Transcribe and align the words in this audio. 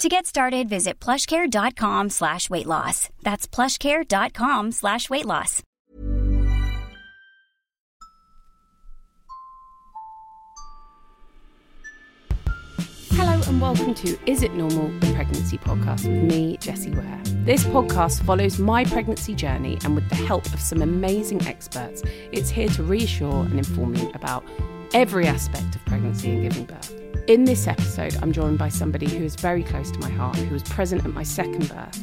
To 0.00 0.08
get 0.08 0.24
started, 0.24 0.66
visit 0.66 0.98
plushcare.com 0.98 2.08
slash 2.08 2.48
weight 2.48 2.64
loss. 2.64 3.10
That's 3.22 3.46
plushcare.com 3.46 4.72
slash 4.72 5.10
weight 5.10 5.26
loss. 5.26 5.62
Hello 13.10 13.42
and 13.46 13.60
welcome 13.60 13.92
to 13.92 14.18
Is 14.24 14.42
It 14.42 14.54
Normal? 14.54 14.88
The 15.00 15.12
Pregnancy 15.12 15.58
Podcast 15.58 16.08
with 16.08 16.22
me, 16.22 16.56
Jessie 16.56 16.92
Ware. 16.92 17.20
This 17.44 17.64
podcast 17.64 18.24
follows 18.24 18.58
my 18.58 18.84
pregnancy 18.86 19.34
journey 19.34 19.76
and 19.84 19.94
with 19.94 20.08
the 20.08 20.14
help 20.14 20.46
of 20.54 20.60
some 20.60 20.80
amazing 20.80 21.46
experts, 21.46 22.02
it's 22.32 22.48
here 22.48 22.70
to 22.70 22.82
reassure 22.82 23.44
and 23.44 23.58
inform 23.58 23.94
you 23.96 24.10
about 24.14 24.46
every 24.94 25.26
aspect 25.26 25.74
of 25.74 25.84
pregnancy 25.84 26.30
and 26.30 26.42
giving 26.42 26.64
birth. 26.64 26.99
In 27.30 27.44
this 27.44 27.68
episode, 27.68 28.16
I'm 28.22 28.32
joined 28.32 28.58
by 28.58 28.68
somebody 28.68 29.08
who 29.08 29.24
is 29.24 29.36
very 29.36 29.62
close 29.62 29.92
to 29.92 30.00
my 30.00 30.10
heart, 30.10 30.34
who 30.34 30.52
was 30.52 30.64
present 30.64 31.04
at 31.04 31.12
my 31.12 31.22
second 31.22 31.68
birth, 31.68 32.02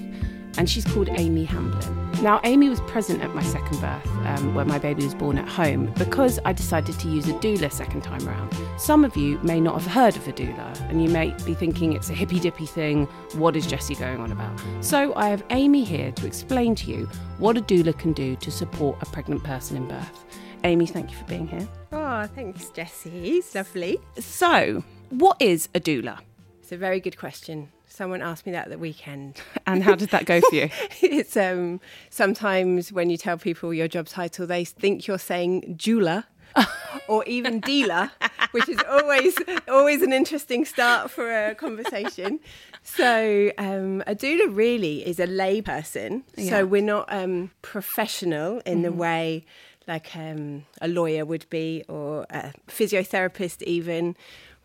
and 0.58 0.70
she's 0.70 0.86
called 0.86 1.10
Amy 1.10 1.44
Hamblin. 1.44 2.24
Now, 2.24 2.40
Amy 2.46 2.70
was 2.70 2.80
present 2.88 3.22
at 3.22 3.36
my 3.36 3.44
second 3.44 3.82
birth, 3.82 4.08
um, 4.26 4.56
where 4.56 4.64
my 4.64 4.80
baby 4.80 5.04
was 5.04 5.14
born 5.14 5.38
at 5.38 5.46
home, 5.46 5.92
because 5.98 6.40
I 6.46 6.54
decided 6.54 6.98
to 7.00 7.10
use 7.10 7.28
a 7.28 7.34
doula 7.34 7.70
second 7.70 8.06
time 8.06 8.26
around. 8.26 8.56
Some 8.78 9.04
of 9.04 9.18
you 9.18 9.38
may 9.40 9.60
not 9.60 9.82
have 9.82 9.92
heard 9.92 10.16
of 10.16 10.26
a 10.30 10.32
doula, 10.32 10.90
and 10.90 11.04
you 11.04 11.10
may 11.10 11.36
be 11.46 11.54
thinking 11.54 11.92
it's 11.92 12.10
a 12.10 12.14
hippy 12.14 12.40
dippy 12.40 12.66
thing. 12.66 13.06
What 13.34 13.58
is 13.58 13.68
Jessie 13.68 13.96
going 13.96 14.22
on 14.22 14.32
about? 14.32 14.58
So, 14.80 15.14
I 15.16 15.28
have 15.28 15.44
Amy 15.50 15.84
here 15.84 16.14
to 16.14 16.26
explain 16.26 16.74
to 16.76 16.90
you 16.90 17.06
what 17.38 17.58
a 17.58 17.62
doula 17.62 18.00
can 18.00 18.14
do 18.14 18.38
to 18.38 18.50
support 18.50 18.96
a 19.02 19.06
pregnant 19.08 19.44
person 19.44 19.76
in 19.76 19.90
birth. 19.90 20.24
Amy, 20.64 20.86
thank 20.86 21.12
you 21.12 21.18
for 21.18 21.26
being 21.26 21.50
here. 21.50 21.68
Oh, 21.92 22.26
thanks, 22.28 22.70
Jessie. 22.70 23.38
It's 23.40 23.54
lovely. 23.54 24.00
So, 24.18 24.84
what 25.10 25.42
is 25.42 25.70
a 25.74 25.80
doula? 25.80 26.20
It's 26.62 26.72
a 26.72 26.78
very 26.78 27.00
good 27.00 27.18
question. 27.18 27.72
Someone 27.88 28.22
asked 28.22 28.46
me 28.46 28.52
that 28.52 28.66
at 28.66 28.70
the 28.70 28.78
weekend. 28.78 29.42
And 29.66 29.84
how 29.84 29.96
did 29.96 30.10
that 30.12 30.26
go 30.26 30.40
for 30.40 30.56
you? 30.56 30.70
it's 31.02 31.36
um 31.36 31.82
sometimes 32.10 32.94
when 32.94 33.10
you 33.10 33.18
tell 33.18 33.38
people 33.38 33.74
your 33.74 33.90
job 33.90 34.08
title, 34.08 34.48
they 34.48 34.64
think 34.64 35.08
you're 35.08 35.20
saying 35.20 35.76
doula. 35.78 36.26
or 37.08 37.24
even 37.26 37.60
dealer, 37.60 38.10
which 38.52 38.68
is 38.68 38.80
always 38.90 39.38
always 39.68 40.02
an 40.02 40.12
interesting 40.12 40.66
start 40.66 41.12
for 41.12 41.30
a 41.30 41.54
conversation. 41.54 42.40
So 42.82 43.52
um, 43.58 44.02
a 44.08 44.16
doula 44.16 44.56
really 44.56 45.06
is 45.06 45.20
a 45.20 45.28
lay 45.28 45.62
person. 45.62 46.24
Yeah. 46.36 46.50
So 46.50 46.66
we're 46.66 46.82
not 46.82 47.14
um, 47.14 47.52
professional 47.62 48.62
in 48.66 48.82
the 48.82 48.94
way 48.94 49.46
like 49.88 50.16
um, 50.16 50.66
a 50.82 50.88
lawyer 50.88 51.26
would 51.26 51.46
be 51.50 51.84
or 51.88 52.26
a 52.30 52.54
physiotherapist 52.68 53.62
even. 53.64 54.16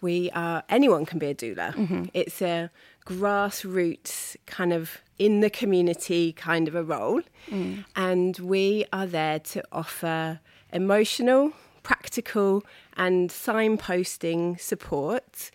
We 0.03 0.31
are 0.33 0.63
anyone 0.69 1.07
can 1.07 1.19
be 1.19 1.29
a 1.29 1.35
doula. 1.35 1.75
Mm-hmm. 1.75 2.05
It's 2.13 2.43
a 2.43 2.71
grassroots 3.07 4.37
kind 4.47 4.73
of 4.73 4.99
in 5.19 5.41
the 5.41 5.49
community 5.49 6.33
kind 6.33 6.69
of 6.69 6.75
a 6.75 6.85
role, 6.85 7.23
mm. 7.49 7.85
and 7.97 8.39
we 8.39 8.85
are 8.93 9.07
there 9.07 9.39
to 9.39 9.63
offer 9.73 10.41
emotional, 10.73 11.53
practical, 11.83 12.65
and 12.97 13.31
signposting 13.31 14.61
support 14.61 15.51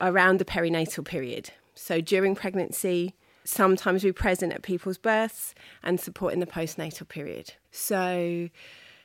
around 0.00 0.38
the 0.38 0.44
perinatal 0.44 1.04
period. 1.04 1.50
So 1.74 2.00
during 2.00 2.34
pregnancy, 2.34 3.14
sometimes 3.44 4.04
we're 4.04 4.12
present 4.12 4.52
at 4.52 4.62
people's 4.62 4.98
births 4.98 5.54
and 5.82 6.00
support 6.00 6.32
in 6.32 6.40
the 6.40 6.46
postnatal 6.46 7.08
period. 7.08 7.54
So, 7.70 8.48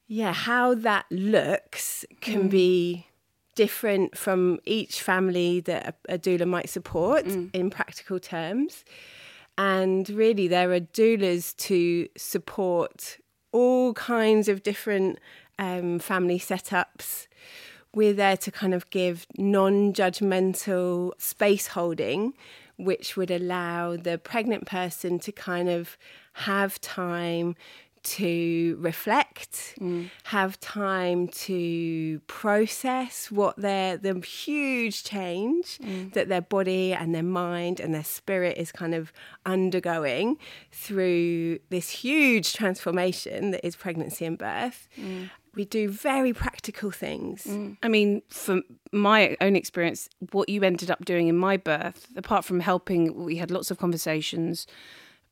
yeah, 0.07 0.33
how 0.33 0.75
that 0.75 1.05
looks 1.09 2.05
can 2.21 2.47
mm. 2.47 2.51
be 2.51 3.07
different 3.55 4.17
from 4.17 4.59
each 4.65 5.01
family 5.01 5.61
that 5.61 5.95
a, 6.07 6.15
a 6.15 6.19
doula 6.19 6.47
might 6.47 6.69
support 6.69 7.25
in 7.25 7.69
practical 7.69 8.19
terms. 8.19 8.83
And 9.57 10.09
really, 10.09 10.47
there 10.47 10.71
are 10.73 10.79
doulas 10.79 11.55
to 11.57 12.09
support 12.17 13.17
all 13.51 13.93
kinds 13.93 14.49
of 14.49 14.63
different 14.63 15.19
um, 15.57 15.99
family 15.99 16.39
setups. 16.39 17.27
We're 17.93 18.13
there 18.13 18.35
to 18.37 18.51
kind 18.51 18.73
of 18.73 18.89
give 18.89 19.25
non 19.37 19.93
judgmental 19.93 21.13
space 21.17 21.67
holding, 21.67 22.33
which 22.77 23.15
would 23.15 23.31
allow 23.31 23.95
the 23.95 24.17
pregnant 24.17 24.65
person 24.65 25.19
to 25.19 25.31
kind 25.31 25.69
of 25.69 25.97
have 26.33 26.81
time 26.81 27.55
to 28.05 28.77
reflect, 28.79 29.75
mm. 29.79 30.09
have 30.25 30.59
time 30.59 31.27
to 31.27 32.19
process 32.27 33.31
what 33.31 33.57
their 33.57 33.97
the 33.97 34.19
huge 34.19 35.03
change 35.03 35.79
mm. 35.79 36.13
that 36.13 36.29
their 36.29 36.41
body 36.41 36.93
and 36.93 37.13
their 37.13 37.23
mind 37.23 37.79
and 37.79 37.93
their 37.93 38.03
spirit 38.03 38.57
is 38.57 38.71
kind 38.71 38.93
of 38.93 39.11
undergoing 39.45 40.37
through 40.71 41.59
this 41.69 41.89
huge 41.89 42.53
transformation 42.53 43.51
that 43.51 43.65
is 43.65 43.75
pregnancy 43.75 44.25
and 44.25 44.37
birth. 44.37 44.87
Mm. 44.99 45.29
We 45.55 45.63
do 45.65 45.87
very 45.89 46.33
practical 46.33 46.91
things. 46.91 47.47
I 47.81 47.87
mean, 47.87 48.21
from 48.27 48.63
my 48.91 49.37
own 49.39 49.55
experience, 49.55 50.09
what 50.31 50.49
you 50.49 50.63
ended 50.63 50.91
up 50.91 51.05
doing 51.05 51.29
in 51.29 51.37
my 51.37 51.55
birth, 51.55 52.07
apart 52.17 52.43
from 52.43 52.59
helping, 52.59 53.23
we 53.23 53.37
had 53.37 53.51
lots 53.51 53.71
of 53.71 53.77
conversations 53.77 54.67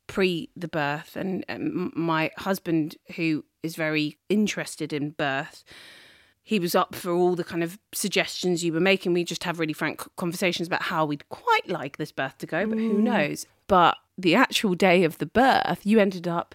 pre 0.07 0.49
the 0.55 0.67
birth, 0.67 1.15
and 1.15 1.43
um, 1.49 1.91
my 1.95 2.31
husband, 2.37 2.95
who 3.15 3.43
is 3.61 3.75
very 3.75 4.17
interested 4.29 4.91
in 4.93 5.11
birth, 5.11 5.63
he 6.43 6.59
was 6.59 6.75
up 6.75 6.93
for 6.93 7.11
all 7.11 7.35
the 7.35 7.43
kind 7.43 7.63
of 7.63 7.79
suggestions 7.93 8.63
you 8.63 8.73
were 8.73 8.81
making. 8.81 9.13
We 9.13 9.23
just 9.23 9.43
have 9.45 9.59
really 9.59 9.73
frank 9.73 10.01
conversations 10.17 10.67
about 10.67 10.83
how 10.83 11.05
we'd 11.05 11.27
quite 11.29 11.69
like 11.69 11.97
this 11.97 12.11
birth 12.11 12.37
to 12.39 12.45
go, 12.45 12.65
but 12.67 12.77
who 12.79 13.01
knows? 13.01 13.45
But 13.67 13.95
the 14.17 14.35
actual 14.35 14.75
day 14.75 15.05
of 15.05 15.17
the 15.19 15.25
birth, 15.25 15.85
you 15.85 15.99
ended 15.99 16.27
up 16.27 16.53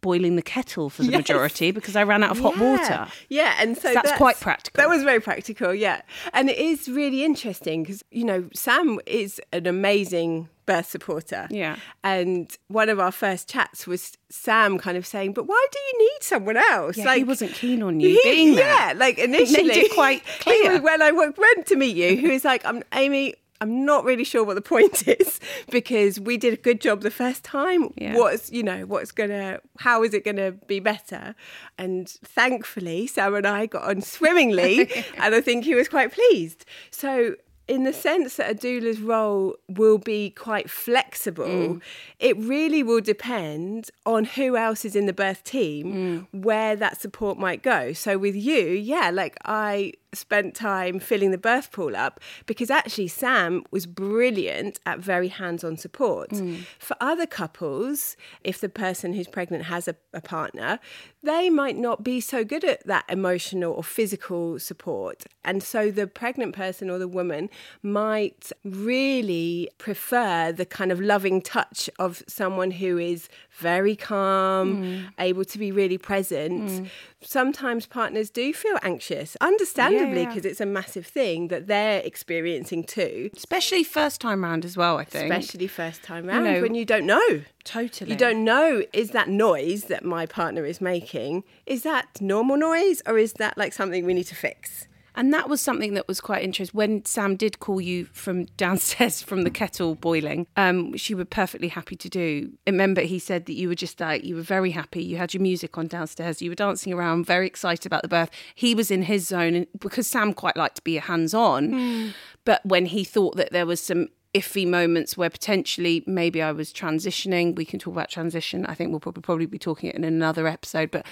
boiling 0.00 0.36
the 0.36 0.42
kettle 0.42 0.88
for 0.88 1.02
the 1.02 1.10
Yes. 1.10 1.18
majority 1.18 1.72
because 1.72 1.96
I 1.96 2.04
ran 2.04 2.22
out 2.22 2.30
of 2.30 2.38
hot 2.38 2.54
Yeah. 2.56 2.62
water. 2.62 3.12
Yeah, 3.28 3.56
and 3.58 3.76
so 3.76 3.92
that's 3.92 4.12
quite 4.12 4.38
practical. 4.38 4.80
That 4.80 4.88
was 4.88 5.02
very 5.02 5.18
practical, 5.20 5.74
yeah. 5.74 6.02
And 6.32 6.48
it 6.48 6.58
is 6.58 6.88
really 6.88 7.24
interesting 7.24 7.82
because, 7.82 8.04
you 8.12 8.22
know, 8.24 8.48
Sam 8.54 9.00
is 9.06 9.40
an 9.52 9.66
amazing 9.66 10.48
birth 10.66 10.90
supporter. 10.90 11.46
Yeah. 11.50 11.76
And 12.04 12.54
one 12.68 12.88
of 12.88 13.00
our 13.00 13.12
first 13.12 13.48
chats 13.48 13.86
was 13.86 14.12
Sam 14.28 14.78
kind 14.78 14.96
of 14.96 15.06
saying, 15.06 15.32
but 15.32 15.46
why 15.46 15.66
do 15.72 15.78
you 15.78 15.98
need 15.98 16.22
someone 16.22 16.56
else? 16.56 16.96
Yeah, 16.96 17.14
he 17.14 17.24
wasn't 17.24 17.52
keen 17.52 17.82
on 17.82 18.00
you 18.00 18.08
He- 18.10 18.20
being 18.24 18.54
there. 18.56 18.66
Yeah, 18.66 18.92
like 18.96 19.18
initially. 19.30 19.70
it 19.70 19.94
quite 19.94 20.22
clear. 20.40 20.72
was- 20.72 20.80
when 20.82 21.00
I 21.02 21.12
went 21.12 21.66
to 21.66 21.76
meet 21.76 21.96
you, 21.96 22.16
Who 22.16 22.28
is 22.28 22.44
like, 22.44 22.64
I'm 22.66 22.82
Amy, 22.92 23.34
I'm 23.58 23.86
not 23.86 24.04
really 24.04 24.24
sure 24.24 24.44
what 24.44 24.54
the 24.54 24.60
point 24.60 25.08
is 25.20 25.40
because 25.70 26.20
we 26.20 26.36
did 26.36 26.52
a 26.52 26.56
good 26.58 26.78
job 26.80 27.00
the 27.00 27.10
first 27.10 27.42
time. 27.42 27.88
Yeah. 27.96 28.14
What's, 28.16 28.52
you 28.52 28.62
know, 28.62 28.84
what's 28.84 29.12
gonna, 29.12 29.60
how 29.78 30.02
is 30.02 30.12
it 30.12 30.24
gonna 30.26 30.52
be 30.52 30.78
better? 30.78 31.34
And 31.78 32.06
thankfully, 32.06 33.06
Sam 33.06 33.34
and 33.34 33.46
I 33.46 33.64
got 33.66 33.84
on 33.84 34.02
swimmingly, 34.02 34.90
and 35.18 35.34
I 35.34 35.40
think 35.40 35.64
he 35.64 35.74
was 35.74 35.88
quite 35.88 36.12
pleased. 36.12 36.64
So, 36.90 37.34
in 37.68 37.82
the 37.82 37.92
sense 37.92 38.36
that 38.36 38.50
a 38.50 38.54
doula's 38.54 39.00
role 39.00 39.56
will 39.68 39.98
be 39.98 40.30
quite 40.30 40.70
flexible, 40.70 41.44
mm. 41.44 41.82
it 42.20 42.36
really 42.38 42.82
will 42.82 43.00
depend 43.00 43.90
on 44.04 44.24
who 44.24 44.56
else 44.56 44.84
is 44.84 44.94
in 44.94 45.06
the 45.06 45.12
birth 45.12 45.42
team, 45.42 45.92
mm. 46.32 46.42
where 46.44 46.76
that 46.76 47.00
support 47.00 47.38
might 47.38 47.62
go. 47.62 47.92
So 47.92 48.18
with 48.18 48.36
you, 48.36 48.68
yeah, 48.68 49.10
like 49.10 49.36
I 49.44 49.94
spent 50.16 50.54
time 50.54 50.98
filling 50.98 51.30
the 51.30 51.38
birth 51.38 51.72
pool 51.72 51.96
up 51.96 52.20
because 52.46 52.70
actually 52.70 53.08
Sam 53.08 53.64
was 53.70 53.86
brilliant 53.86 54.80
at 54.86 54.98
very 54.98 55.28
hands 55.28 55.64
on 55.64 55.76
support. 55.76 56.30
Mm. 56.30 56.64
For 56.78 56.96
other 57.00 57.26
couples, 57.26 58.16
if 58.42 58.60
the 58.60 58.68
person 58.68 59.12
who's 59.12 59.28
pregnant 59.28 59.64
has 59.64 59.88
a, 59.88 59.96
a 60.12 60.20
partner, 60.20 60.78
they 61.22 61.50
might 61.50 61.76
not 61.76 62.04
be 62.04 62.20
so 62.20 62.44
good 62.44 62.64
at 62.64 62.86
that 62.86 63.04
emotional 63.08 63.72
or 63.72 63.82
physical 63.82 64.58
support. 64.58 65.24
And 65.44 65.62
so 65.62 65.90
the 65.90 66.06
pregnant 66.06 66.54
person 66.54 66.88
or 66.88 66.98
the 66.98 67.08
woman 67.08 67.50
might 67.82 68.52
really 68.64 69.68
prefer 69.78 70.52
the 70.52 70.64
kind 70.64 70.92
of 70.92 71.00
loving 71.00 71.42
touch 71.42 71.90
of 71.98 72.22
someone 72.28 72.70
who 72.70 72.98
is 72.98 73.28
very 73.58 73.96
calm, 73.96 74.82
mm. 74.82 75.06
able 75.18 75.44
to 75.44 75.58
be 75.58 75.72
really 75.72 75.98
present. 75.98 76.70
Mm. 76.70 76.90
Sometimes 77.22 77.86
partners 77.86 78.30
do 78.30 78.52
feel 78.52 78.78
anxious, 78.82 79.36
understandably, 79.40 80.05
because 80.14 80.36
yeah, 80.36 80.42
yeah. 80.42 80.50
it's 80.50 80.60
a 80.60 80.66
massive 80.66 81.06
thing 81.06 81.48
that 81.48 81.66
they're 81.66 82.00
experiencing 82.00 82.84
too. 82.84 83.30
Especially 83.36 83.84
first 83.84 84.20
time 84.20 84.42
round 84.42 84.64
as 84.64 84.76
well, 84.76 84.98
I 84.98 85.04
think. 85.04 85.32
Especially 85.32 85.66
first 85.66 86.02
time 86.02 86.26
round 86.26 86.46
you 86.46 86.52
know, 86.52 86.62
when 86.62 86.74
you 86.74 86.84
don't 86.84 87.06
know. 87.06 87.42
Totally. 87.64 88.10
You 88.10 88.16
don't 88.16 88.44
know 88.44 88.82
is 88.92 89.10
that 89.10 89.28
noise 89.28 89.84
that 89.84 90.04
my 90.04 90.26
partner 90.26 90.64
is 90.64 90.80
making, 90.80 91.44
is 91.66 91.82
that 91.82 92.20
normal 92.20 92.56
noise 92.56 93.02
or 93.06 93.18
is 93.18 93.34
that 93.34 93.58
like 93.58 93.72
something 93.72 94.04
we 94.04 94.14
need 94.14 94.24
to 94.24 94.34
fix? 94.34 94.86
And 95.16 95.32
that 95.32 95.48
was 95.48 95.60
something 95.60 95.94
that 95.94 96.06
was 96.06 96.20
quite 96.20 96.44
interesting. 96.44 96.76
When 96.76 97.04
Sam 97.04 97.36
did 97.36 97.58
call 97.58 97.80
you 97.80 98.04
from 98.12 98.44
downstairs 98.56 99.22
from 99.22 99.42
the 99.42 99.50
kettle 99.50 99.94
boiling, 99.94 100.46
um, 100.56 100.92
which 100.92 101.08
you 101.08 101.16
were 101.16 101.24
perfectly 101.24 101.68
happy 101.68 101.96
to 101.96 102.08
do. 102.08 102.52
Remember, 102.66 103.00
he 103.00 103.18
said 103.18 103.46
that 103.46 103.54
you 103.54 103.68
were 103.68 103.74
just 103.74 103.98
like, 103.98 104.24
you 104.24 104.36
were 104.36 104.42
very 104.42 104.70
happy. 104.70 105.02
You 105.02 105.16
had 105.16 105.32
your 105.32 105.42
music 105.42 105.78
on 105.78 105.86
downstairs. 105.86 106.42
You 106.42 106.50
were 106.50 106.56
dancing 106.56 106.92
around, 106.92 107.24
very 107.24 107.46
excited 107.46 107.86
about 107.86 108.02
the 108.02 108.08
birth. 108.08 108.30
He 108.54 108.74
was 108.74 108.90
in 108.90 109.02
his 109.02 109.26
zone 109.26 109.54
and 109.54 109.66
because 109.78 110.06
Sam 110.06 110.34
quite 110.34 110.56
liked 110.56 110.76
to 110.76 110.82
be 110.82 110.96
hands 110.96 111.32
on. 111.34 111.70
Mm. 111.70 112.12
But 112.44 112.64
when 112.64 112.86
he 112.86 113.02
thought 113.02 113.36
that 113.36 113.52
there 113.52 113.66
was 113.66 113.80
some 113.80 114.08
iffy 114.36 114.68
moments 114.68 115.16
where 115.16 115.30
potentially 115.30 116.04
maybe 116.06 116.42
I 116.42 116.52
was 116.52 116.70
transitioning. 116.70 117.56
We 117.56 117.64
can 117.64 117.78
talk 117.78 117.94
about 117.94 118.10
transition. 118.10 118.66
I 118.66 118.74
think 118.74 118.90
we'll 118.90 119.00
probably 119.00 119.22
probably 119.22 119.46
be 119.46 119.58
talking 119.58 119.88
it 119.88 119.96
in 119.96 120.04
another 120.04 120.46
episode. 120.46 120.90
But 120.90 121.06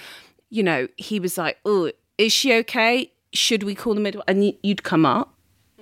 you 0.49 0.61
know, 0.61 0.87
he 0.95 1.19
was 1.19 1.35
like, 1.37 1.57
"Oh, 1.65 1.91
is 2.19 2.31
she 2.31 2.53
okay? 2.53 3.11
Should 3.35 3.63
we 3.63 3.75
call 3.75 3.93
the 3.93 4.01
midwife? 4.01 4.23
And 4.27 4.53
you'd 4.63 4.83
come 4.83 5.05
up 5.05 5.33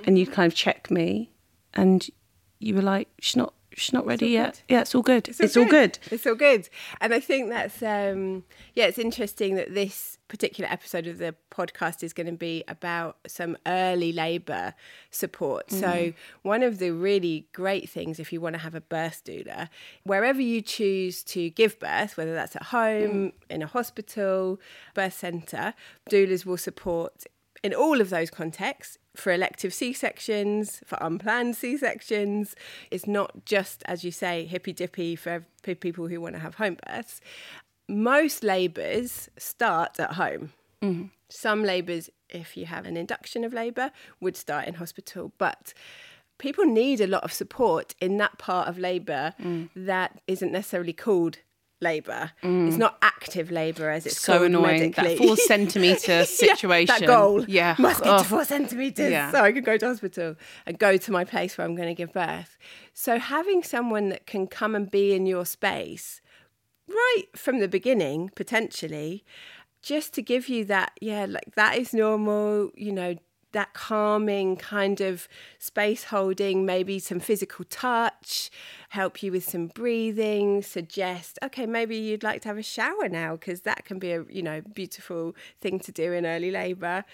and 0.06 0.18
you'd 0.18 0.32
kind 0.32 0.52
of 0.52 0.56
check 0.56 0.92
me 0.92 1.32
and 1.74 2.08
you 2.60 2.76
were 2.76 2.82
like, 2.82 3.10
she's 3.20 3.36
not 3.36 3.54
she's 3.76 3.94
not 3.94 4.06
ready 4.06 4.30
yet. 4.30 4.62
Good. 4.68 4.74
Yeah, 4.74 4.82
it's 4.82 4.96
all 4.96 5.02
good. 5.02 5.28
It's, 5.28 5.40
all, 5.40 5.46
it's 5.46 5.54
good. 5.56 5.64
all, 5.64 5.70
good. 5.70 6.00
It's 6.12 6.28
all 6.28 6.36
good. 6.36 6.70
And 7.02 7.14
I 7.14 7.20
think 7.20 7.50
that's 7.50 7.82
um 7.82 8.44
yeah, 8.74 8.86
it's 8.86 8.98
interesting 8.98 9.56
that 9.56 9.74
this 9.74 10.18
particular 10.28 10.70
episode 10.72 11.06
of 11.06 11.18
the 11.20 11.36
podcast 11.52 12.02
is 12.04 12.12
going 12.14 12.26
to 12.26 12.34
be 12.34 12.64
about 12.68 13.18
some 13.28 13.56
early 13.68 14.12
labour 14.12 14.74
support. 15.12 15.68
Mm. 15.68 15.80
So 15.80 16.14
one 16.42 16.64
of 16.64 16.80
the 16.80 16.92
really 16.92 17.48
great 17.54 17.90
things 17.90 18.20
if 18.20 18.34
you 18.34 18.42
want 18.42 18.54
to 18.54 18.60
have 18.60 18.74
a 18.74 18.82
birth 18.82 19.24
doula, 19.26 19.70
wherever 20.04 20.42
you 20.42 20.62
choose 20.62 21.24
to 21.26 21.50
give 21.52 21.80
birth, 21.80 22.18
whether 22.18 22.34
that's 22.34 22.56
at 22.56 22.64
home, 22.64 23.12
mm. 23.12 23.34
in 23.50 23.62
a 23.62 23.68
hospital, 23.68 24.60
birth 24.96 25.14
centre, 25.14 25.74
doulas 26.10 26.46
will 26.46 26.58
support 26.58 27.26
in 27.64 27.74
all 27.74 28.02
of 28.02 28.10
those 28.10 28.30
contexts, 28.30 28.98
for 29.16 29.32
elective 29.32 29.74
C 29.74 29.94
sections, 29.94 30.82
for 30.86 30.98
unplanned 31.00 31.56
C 31.56 31.78
sections, 31.78 32.56
it's 32.92 33.08
not 33.08 33.46
just, 33.46 33.84
as 33.86 34.04
you 34.04 34.12
say, 34.12 34.46
hippy 34.46 34.74
dippy 34.74 35.16
for 35.16 35.46
people 35.80 36.08
who 36.08 36.20
want 36.20 36.36
to 36.36 36.40
have 36.40 36.56
home 36.56 36.78
births. 36.88 37.22
Most 37.88 38.44
labours 38.44 39.30
start 39.38 40.00
at 40.00 40.14
home. 40.14 40.52
Mm-hmm. 40.82 41.06
Some 41.30 41.64
labours, 41.64 42.10
if 42.30 42.58
you 42.58 42.66
have 42.66 42.86
an 42.86 42.98
induction 42.98 43.44
of 43.44 43.54
labour, 43.54 43.92
would 44.20 44.36
start 44.36 44.68
in 44.68 44.76
hospital, 44.76 45.32
but 45.38 45.74
people 46.38 46.66
need 46.66 47.00
a 47.00 47.08
lot 47.08 47.24
of 47.24 47.32
support 47.32 47.96
in 48.02 48.18
that 48.18 48.38
part 48.38 48.68
of 48.68 48.78
labour 48.78 49.34
mm. 49.42 49.70
that 49.76 50.20
isn't 50.28 50.52
necessarily 50.52 50.94
called 50.94 51.38
labour. 51.84 52.32
Mm. 52.42 52.70
It's 52.70 52.78
not 52.78 52.98
active 53.02 53.52
labour 53.52 53.90
as 53.90 54.08
it's 54.08 54.20
so 54.20 54.44
annoying. 54.44 54.92
Medically. 54.92 55.04
That 55.04 55.18
four 55.18 55.38
centimetre 55.38 56.26
situation. 56.26 56.88
yeah, 56.88 57.00
that 57.00 57.06
goal. 57.06 57.46
Yeah. 57.46 57.76
Must 57.78 58.02
get 58.04 58.14
oh. 58.14 58.18
to 58.20 58.24
four 58.24 58.46
centimetres 58.46 59.12
yeah. 59.12 59.32
so 59.32 59.42
I 59.42 59.52
can 59.52 59.64
go 59.64 59.78
to 59.78 59.88
hospital 59.88 60.36
and 60.66 60.80
go 60.80 60.98
to 60.98 61.12
my 61.12 61.24
place 61.24 61.58
where 61.58 61.68
I'm 61.68 61.76
going 61.76 61.90
to 61.90 61.94
give 61.94 62.14
birth. 62.14 62.58
So 62.94 63.20
having 63.20 63.62
someone 63.62 64.10
that 64.10 64.26
can 64.26 64.48
come 64.48 64.74
and 64.76 64.90
be 64.90 65.14
in 65.14 65.26
your 65.26 65.46
space 65.46 66.22
right 66.88 67.26
from 67.36 67.60
the 67.60 67.68
beginning, 67.68 68.32
potentially, 68.36 69.24
just 69.82 70.14
to 70.14 70.22
give 70.22 70.48
you 70.48 70.66
that, 70.66 70.94
yeah, 71.02 71.26
like 71.28 71.56
that 71.56 71.78
is 71.78 71.94
normal, 71.94 72.72
you 72.76 72.92
know, 72.92 73.16
that 73.54 73.74
calming 73.74 74.56
kind 74.58 75.02
of 75.02 75.28
space 75.58 76.06
holding, 76.06 76.66
maybe 76.66 77.00
some 77.00 77.20
physical 77.20 77.66
touch, 77.66 78.52
help 78.90 79.24
you 79.24 79.32
with 79.32 79.44
some 79.44 79.68
breathing, 79.68 80.62
suggest, 80.62 81.40
okay, 81.42 81.66
maybe 81.66 81.96
you'd 81.96 82.24
like 82.24 82.42
to 82.42 82.50
have 82.50 82.58
a 82.58 82.64
shower 82.64 83.08
now 83.10 83.36
because 83.36 83.62
that 83.62 83.86
can 83.86 83.98
be 83.98 84.12
a, 84.12 84.24
you 84.30 84.44
know, 84.44 84.62
beautiful 84.74 85.36
thing 85.62 85.80
to 85.80 85.92
do 85.92 86.14
in 86.14 86.26
early 86.26 86.52
labor. 86.52 87.06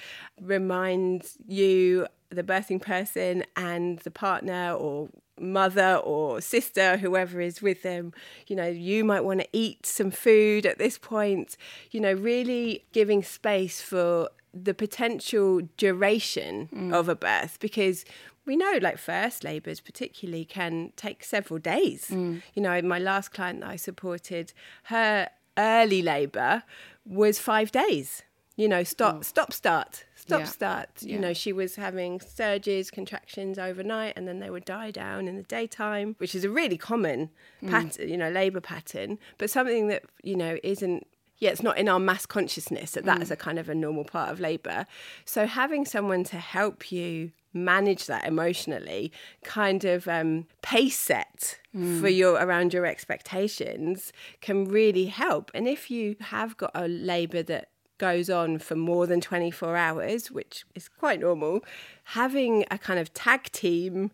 Remind 0.41 1.23
you 1.47 2.07
the 2.29 2.43
birthing 2.43 2.81
person 2.81 3.43
and 3.55 3.99
the 3.99 4.11
partner 4.11 4.73
or 4.73 5.09
mother 5.39 5.95
or 6.03 6.41
sister, 6.41 6.97
whoever 6.97 7.41
is 7.41 7.61
with 7.61 7.81
them, 7.81 8.13
you 8.47 8.55
know, 8.55 8.67
you 8.67 9.03
might 9.03 9.21
want 9.21 9.39
to 9.39 9.47
eat 9.53 9.85
some 9.85 10.11
food 10.11 10.65
at 10.65 10.77
this 10.77 10.97
point, 10.97 11.57
you 11.91 11.99
know, 11.99 12.13
really 12.13 12.85
giving 12.91 13.23
space 13.23 13.81
for 13.81 14.29
the 14.53 14.73
potential 14.73 15.61
duration 15.77 16.69
mm. 16.73 16.93
of 16.93 17.07
a 17.09 17.15
birth 17.15 17.57
because 17.59 18.05
we 18.45 18.55
know 18.55 18.79
like 18.81 18.97
first 18.97 19.43
labours 19.43 19.79
particularly 19.79 20.43
can 20.43 20.91
take 20.95 21.23
several 21.23 21.59
days 21.59 22.07
mm. 22.09 22.41
you 22.55 22.61
know 22.61 22.81
my 22.81 22.99
last 22.99 23.29
client 23.29 23.61
that 23.61 23.69
i 23.69 23.75
supported 23.75 24.53
her 24.83 25.29
early 25.57 26.01
labour 26.01 26.63
was 27.05 27.37
five 27.39 27.71
days 27.71 28.23
you 28.55 28.67
know 28.67 28.83
stop 28.83 29.17
oh. 29.19 29.21
stop 29.21 29.53
start 29.53 30.05
stop 30.15 30.41
yeah. 30.41 30.45
start 30.45 30.89
you 31.01 31.13
yeah. 31.13 31.19
know 31.19 31.33
she 31.33 31.53
was 31.53 31.75
having 31.75 32.19
surges 32.19 32.91
contractions 32.91 33.57
overnight 33.57 34.13
and 34.17 34.27
then 34.27 34.39
they 34.39 34.49
would 34.49 34.65
die 34.65 34.91
down 34.91 35.27
in 35.27 35.37
the 35.37 35.43
daytime 35.43 36.15
which 36.17 36.35
is 36.35 36.43
a 36.43 36.49
really 36.49 36.77
common 36.77 37.29
mm. 37.63 37.69
pattern 37.69 38.09
you 38.09 38.17
know 38.17 38.29
labor 38.29 38.59
pattern 38.59 39.17
but 39.37 39.49
something 39.49 39.87
that 39.87 40.03
you 40.23 40.35
know 40.35 40.57
isn't 40.61 41.07
yeah, 41.39 41.51
it's 41.51 41.63
not 41.63 41.77
in 41.77 41.87
our 41.87 41.99
mass 41.99 42.25
consciousness 42.25 42.91
that 42.91 43.05
that 43.05 43.19
mm. 43.19 43.21
is 43.21 43.31
a 43.31 43.35
kind 43.35 43.57
of 43.57 43.69
a 43.69 43.75
normal 43.75 44.03
part 44.03 44.29
of 44.29 44.39
labour. 44.39 44.85
So 45.25 45.47
having 45.47 45.85
someone 45.85 46.23
to 46.25 46.37
help 46.37 46.91
you 46.91 47.31
manage 47.53 48.05
that 48.07 48.27
emotionally, 48.27 49.11
kind 49.43 49.85
of 49.85 50.07
um, 50.07 50.45
pace 50.61 50.99
set 50.99 51.59
mm. 51.75 51.99
for 52.01 52.09
your 52.09 52.33
around 52.33 52.73
your 52.73 52.85
expectations, 52.85 54.11
can 54.41 54.65
really 54.65 55.05
help. 55.05 55.49
And 55.53 55.67
if 55.67 55.89
you 55.89 56.17
have 56.19 56.57
got 56.57 56.71
a 56.75 56.87
labour 56.87 57.41
that 57.43 57.69
goes 57.97 58.29
on 58.29 58.59
for 58.59 58.75
more 58.75 59.07
than 59.07 59.21
24 59.21 59.75
hours, 59.75 60.31
which 60.31 60.65
is 60.75 60.89
quite 60.89 61.19
normal, 61.19 61.63
having 62.05 62.65
a 62.69 62.77
kind 62.77 62.99
of 62.99 63.13
tag 63.13 63.51
team 63.51 64.11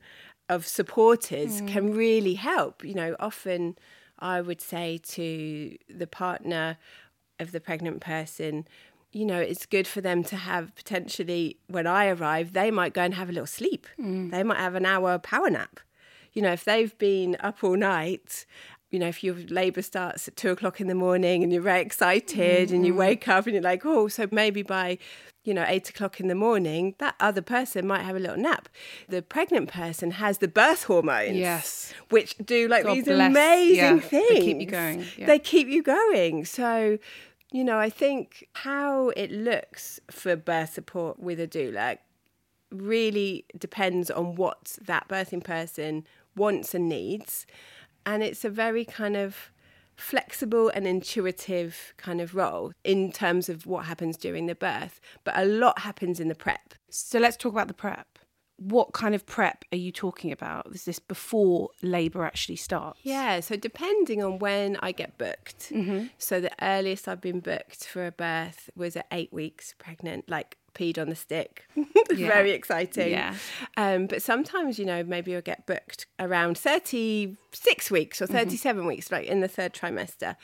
of 0.48 0.68
supporters 0.68 1.62
mm. 1.62 1.68
can 1.68 1.94
really 1.94 2.36
help. 2.36 2.84
You 2.84 2.94
know, 2.94 3.16
often 3.20 3.78
I 4.20 4.42
would 4.42 4.62
say 4.62 5.00
to 5.10 5.78
the 5.90 6.08
partner, 6.08 6.78
of 7.40 7.52
the 7.52 7.60
pregnant 7.60 8.02
person, 8.02 8.68
you 9.12 9.26
know, 9.26 9.40
it's 9.40 9.66
good 9.66 9.88
for 9.88 10.02
them 10.02 10.24
to 10.26 10.36
have 10.36 10.76
potentially 10.76 11.58
when 11.68 11.88
I 11.88 12.08
arrive, 12.08 12.54
they 12.54 12.70
might 12.70 12.94
go 12.94 13.02
and 13.02 13.14
have 13.14 13.30
a 13.30 13.32
little 13.32 13.48
sleep. 13.48 13.88
Mm. 14.00 14.32
They 14.32 14.44
might 14.44 14.58
have 14.58 14.76
an 14.76 14.86
hour 14.86 15.18
power 15.18 15.50
nap. 15.50 15.80
You 16.34 16.42
know, 16.42 16.52
if 16.52 16.66
they've 16.66 16.96
been 16.98 17.38
up 17.40 17.64
all 17.64 17.78
night, 17.78 18.46
you 18.92 19.00
know, 19.00 19.08
if 19.08 19.24
your 19.24 19.36
labour 19.50 19.82
starts 19.82 20.28
at 20.28 20.36
two 20.36 20.52
o'clock 20.52 20.80
in 20.80 20.88
the 20.88 20.96
morning 20.96 21.44
and 21.44 21.52
you're 21.52 21.62
very 21.62 21.82
excited 21.82 22.70
mm. 22.70 22.74
and 22.74 22.86
you 22.86 22.94
mm. 22.94 22.98
wake 22.98 23.28
up 23.28 23.46
and 23.46 23.54
you're 23.54 23.64
like, 23.64 23.86
oh, 23.86 24.08
so 24.08 24.28
maybe 24.32 24.62
by 24.62 24.98
you 25.46 25.54
know, 25.54 25.64
eight 25.68 25.90
o'clock 25.90 26.20
in 26.20 26.28
the 26.28 26.36
morning, 26.36 26.96
that 26.98 27.16
other 27.20 27.42
person 27.42 27.88
might 27.88 28.02
have 28.02 28.16
a 28.16 28.20
little 28.20 28.38
nap. 28.38 28.68
The 29.08 29.22
pregnant 29.22 29.72
person 29.72 30.12
has 30.12 30.40
the 30.40 30.48
birth 30.48 30.86
hormones. 30.86 31.38
Yes. 31.38 31.94
Which 32.10 32.36
do 32.44 32.68
like 32.68 32.84
God 32.84 32.96
these 32.96 33.06
bless. 33.06 33.30
amazing 33.30 33.76
yeah. 33.76 34.00
things. 34.00 34.30
They 34.30 34.42
keep 34.42 34.60
you 34.60 34.66
going. 34.66 35.06
Yeah. 35.18 35.26
They 35.28 35.40
keep 35.40 35.68
you 35.68 35.84
going. 35.84 36.46
So, 36.46 36.98
you 37.52 37.64
know, 37.64 37.78
I 37.78 37.92
think 37.92 38.48
how 38.54 39.10
it 39.10 39.32
looks 39.32 40.00
for 40.10 40.36
birth 40.36 40.74
support 40.74 41.20
with 41.20 41.40
a 41.40 41.48
doula 41.48 42.00
really 42.72 43.46
depends 43.58 44.10
on 44.10 44.36
what 44.36 44.78
that 44.82 45.08
birthing 45.08 45.44
person 45.44 46.06
wants 46.36 46.74
and 46.74 46.90
needs. 46.90 47.46
And 48.06 48.24
it's 48.24 48.46
a 48.46 48.50
very 48.50 48.86
kind 48.86 49.16
of 49.16 49.52
flexible 49.96 50.70
and 50.70 50.86
intuitive 50.86 51.94
kind 51.98 52.22
of 52.22 52.36
role 52.36 52.74
in 52.84 53.12
terms 53.12 53.50
of 53.50 53.66
what 53.66 53.86
happens 53.86 54.18
during 54.18 54.46
the 54.46 54.56
birth, 54.56 55.00
but 55.24 55.38
a 55.38 55.46
lot 55.46 55.80
happens 55.80 56.20
in 56.20 56.28
the 56.28 56.36
prep. 56.36 56.74
So 56.90 57.20
let's 57.20 57.38
talk 57.38 57.54
about 57.54 57.68
the 57.68 57.74
prep. 57.74 58.08
What 58.58 58.94
kind 58.94 59.14
of 59.14 59.26
prep 59.26 59.66
are 59.74 59.78
you 59.78 59.92
talking 59.92 60.32
about? 60.32 60.68
Is 60.74 60.86
this 60.86 61.00
before 61.00 61.70
labour 61.82 62.24
actually 62.24 62.56
starts? 62.56 63.00
Yeah, 63.04 63.42
so 63.42 63.58
depending 63.58 64.24
on 64.24 64.40
when 64.40 64.78
I 64.82 64.94
get 64.94 65.18
booked. 65.18 65.72
Mm-hmm. 65.72 66.08
So 66.18 66.40
the 66.40 66.52
earliest 66.62 67.08
I've 67.08 67.20
been 67.20 67.42
booked 67.42 67.86
for 67.86 68.06
a 68.06 68.12
birth 68.12 68.70
was 68.76 68.96
at 68.96 69.08
eight 69.12 69.34
weeks 69.34 69.76
pregnant, 69.78 70.30
like 70.30 70.58
peed 70.76 71.00
on 71.00 71.10
the 71.10 71.16
stick. 71.16 71.68
Yeah. 72.16 72.28
Very 72.28 72.52
exciting. 72.52 73.10
Yeah. 73.12 73.36
Um, 73.78 74.06
but 74.06 74.22
sometimes, 74.22 74.78
you 74.78 74.86
know, 74.86 75.04
maybe 75.04 75.32
you'll 75.32 75.42
get 75.42 75.66
booked 75.66 76.06
around 76.20 76.56
36 76.56 77.92
weeks 77.92 78.22
or 78.22 78.28
37 78.28 78.86
weeks, 78.86 79.12
like 79.12 79.26
in 79.28 79.42
the 79.42 79.48
third 79.48 79.74
trimester. 79.74 80.36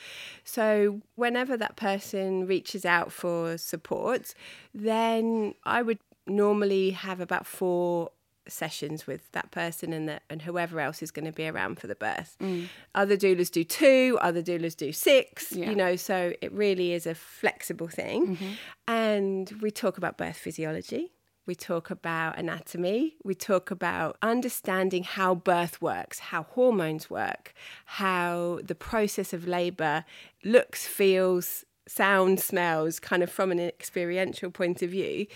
So 0.44 1.02
whenever 1.16 1.56
that 1.58 1.76
person 1.76 2.48
reaches 2.48 2.84
out 2.84 3.12
for 3.12 3.58
support, 3.60 4.34
then 4.74 5.54
I 5.64 5.84
would 5.84 6.00
normally 6.28 6.90
have 6.92 7.20
about 7.20 7.46
four 7.46 8.10
sessions 8.48 9.05
with 9.07 9.31
that 9.31 9.51
person 9.51 9.93
and 9.93 10.07
the, 10.10 10.19
and 10.29 10.41
whoever 10.41 10.79
else 10.79 11.01
is 11.01 11.12
going 11.12 11.25
to 11.25 11.31
be 11.31 11.48
around 11.48 11.79
for 11.79 11.88
the 11.88 11.95
birth. 11.95 12.36
Mm. 12.41 12.67
Other 12.95 13.15
doulas 13.17 13.51
do 13.51 13.63
two, 13.63 14.17
other 14.21 14.41
doulas 14.41 14.75
do 14.75 14.91
six, 14.91 15.51
Yeah. 15.51 15.69
you 15.69 15.75
know, 15.75 15.95
so 15.95 16.33
it 16.41 16.51
really 16.51 16.93
is 16.93 17.05
a 17.05 17.15
flexible 17.15 17.88
thing. 17.88 18.36
Mm-hmm. 18.36 18.51
And 18.88 19.51
we 19.62 19.71
talk 19.71 19.98
about 19.98 20.17
birth 20.17 20.38
physiology. 20.38 21.12
We 21.48 21.55
talk 21.55 21.89
about 21.89 22.38
anatomy. 22.38 23.15
We 23.24 23.33
talk 23.33 23.71
about 23.71 24.17
understanding 24.21 25.03
how 25.03 25.33
birth 25.36 25.81
works, 25.81 26.19
how 26.19 26.43
hormones 26.43 27.10
work, 27.10 27.53
how 27.86 28.60
the 28.63 28.75
process 28.75 29.33
of 29.33 29.48
labor 29.48 30.05
looks, 30.43 30.86
feels, 30.86 31.65
sounds, 31.88 32.44
smells, 32.44 33.00
kind 33.00 33.24
of 33.24 33.30
from 33.30 33.52
an 33.52 33.60
experiential 33.60 34.52
point 34.52 34.82
of 34.82 34.90
view, 34.92 35.28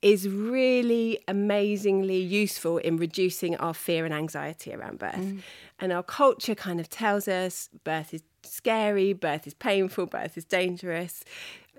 is 0.00 0.28
really 0.28 1.18
amazingly 1.26 2.18
useful 2.18 2.78
in 2.78 2.96
reducing 2.96 3.56
our 3.56 3.74
fear 3.74 4.04
and 4.04 4.14
anxiety 4.14 4.72
around 4.72 4.98
birth. 4.98 5.16
Mm. 5.16 5.42
And 5.80 5.92
our 5.92 6.02
culture 6.02 6.54
kind 6.54 6.80
of 6.80 6.88
tells 6.88 7.28
us 7.28 7.68
birth 7.84 8.14
is 8.14 8.22
scary, 8.42 9.12
birth 9.12 9.46
is 9.46 9.54
painful, 9.54 10.06
birth 10.06 10.36
is 10.36 10.44
dangerous. 10.44 11.24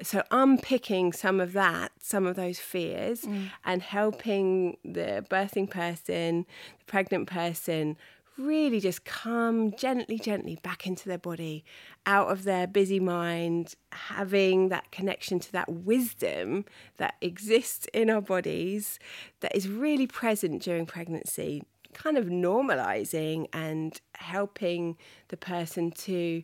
So 0.01 0.23
unpicking 0.31 1.11
some 1.11 1.39
of 1.39 1.53
that, 1.53 1.91
some 1.99 2.25
of 2.25 2.35
those 2.35 2.59
fears, 2.59 3.21
mm. 3.21 3.49
and 3.65 3.81
helping 3.81 4.77
the 4.83 5.25
birthing 5.29 5.69
person, 5.69 6.45
the 6.79 6.85
pregnant 6.85 7.27
person, 7.27 7.97
really 8.39 8.79
just 8.79 9.05
come 9.05 9.75
gently, 9.75 10.17
gently 10.17 10.57
back 10.63 10.87
into 10.87 11.07
their 11.07 11.17
body, 11.17 11.63
out 12.05 12.31
of 12.31 12.43
their 12.43 12.65
busy 12.65 12.99
mind, 12.99 13.75
having 13.91 14.69
that 14.69 14.89
connection 14.91 15.39
to 15.39 15.51
that 15.51 15.69
wisdom 15.69 16.65
that 16.97 17.15
exists 17.21 17.87
in 17.93 18.09
our 18.09 18.21
bodies, 18.21 18.99
that 19.41 19.55
is 19.55 19.67
really 19.67 20.07
present 20.07 20.61
during 20.61 20.85
pregnancy, 20.85 21.63
kind 21.93 22.17
of 22.17 22.25
normalizing 22.25 23.47
and 23.53 23.99
helping 24.15 24.97
the 25.27 25.37
person 25.37 25.91
to 25.91 26.43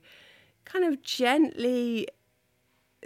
kind 0.66 0.86
of 0.86 1.02
gently 1.02 2.08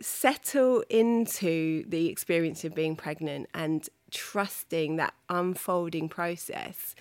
settle 0.02 0.84
into 0.90 1.84
the 1.88 2.08
experience 2.08 2.64
of 2.64 2.74
being 2.74 2.96
pregnant 2.96 3.48
and 3.54 3.90
trusting 4.12 4.96
that 4.96 5.14
unfolding 5.30 6.10
process 6.10 6.96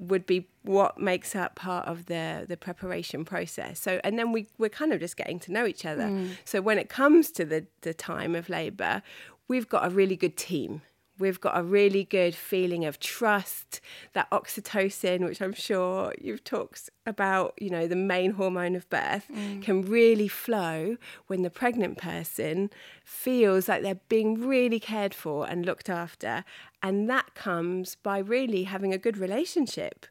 would 0.00 0.26
be 0.26 0.48
what 0.62 0.98
makes 0.98 1.36
up 1.36 1.54
part 1.54 1.86
of 1.86 2.06
the 2.06 2.44
the 2.48 2.56
preparation 2.56 3.24
process. 3.24 3.78
So 3.78 4.00
and 4.02 4.18
then 4.18 4.32
we 4.32 4.48
we're 4.58 4.70
kind 4.70 4.92
of 4.92 5.00
just 5.00 5.16
getting 5.16 5.38
to 5.40 5.52
know 5.52 5.66
each 5.66 5.84
other. 5.84 6.04
Mm. 6.04 6.30
So 6.44 6.60
when 6.60 6.78
it 6.78 6.88
comes 6.88 7.30
to 7.32 7.44
the 7.44 7.66
the 7.82 7.94
time 7.94 8.34
of 8.34 8.48
labor 8.48 9.02
we've 9.50 9.68
got 9.68 9.84
a 9.84 9.90
really 9.90 10.14
good 10.14 10.36
team 10.36 10.80
we've 11.20 11.40
got 11.40 11.56
a 11.58 11.62
really 11.62 12.04
good 12.04 12.34
feeling 12.34 12.84
of 12.84 12.98
trust 12.98 13.80
that 14.12 14.28
oxytocin 14.30 15.24
which 15.24 15.40
i'm 15.40 15.52
sure 15.52 16.12
you've 16.20 16.42
talked 16.42 16.90
about 17.06 17.54
you 17.60 17.70
know 17.70 17.86
the 17.86 17.96
main 17.96 18.32
hormone 18.32 18.74
of 18.74 18.88
birth 18.90 19.26
mm. 19.32 19.62
can 19.62 19.82
really 19.82 20.28
flow 20.28 20.96
when 21.26 21.42
the 21.42 21.50
pregnant 21.50 21.98
person 21.98 22.70
feels 23.04 23.68
like 23.68 23.82
they're 23.82 24.00
being 24.08 24.46
really 24.46 24.80
cared 24.80 25.12
for 25.12 25.48
and 25.48 25.66
looked 25.66 25.90
after. 25.90 26.44
And 26.82 27.10
that 27.10 27.34
comes 27.34 27.96
by 27.96 28.18
really 28.18 28.64
having 28.64 28.94
a 28.94 28.98
good 28.98 29.18
relationship 29.18 30.06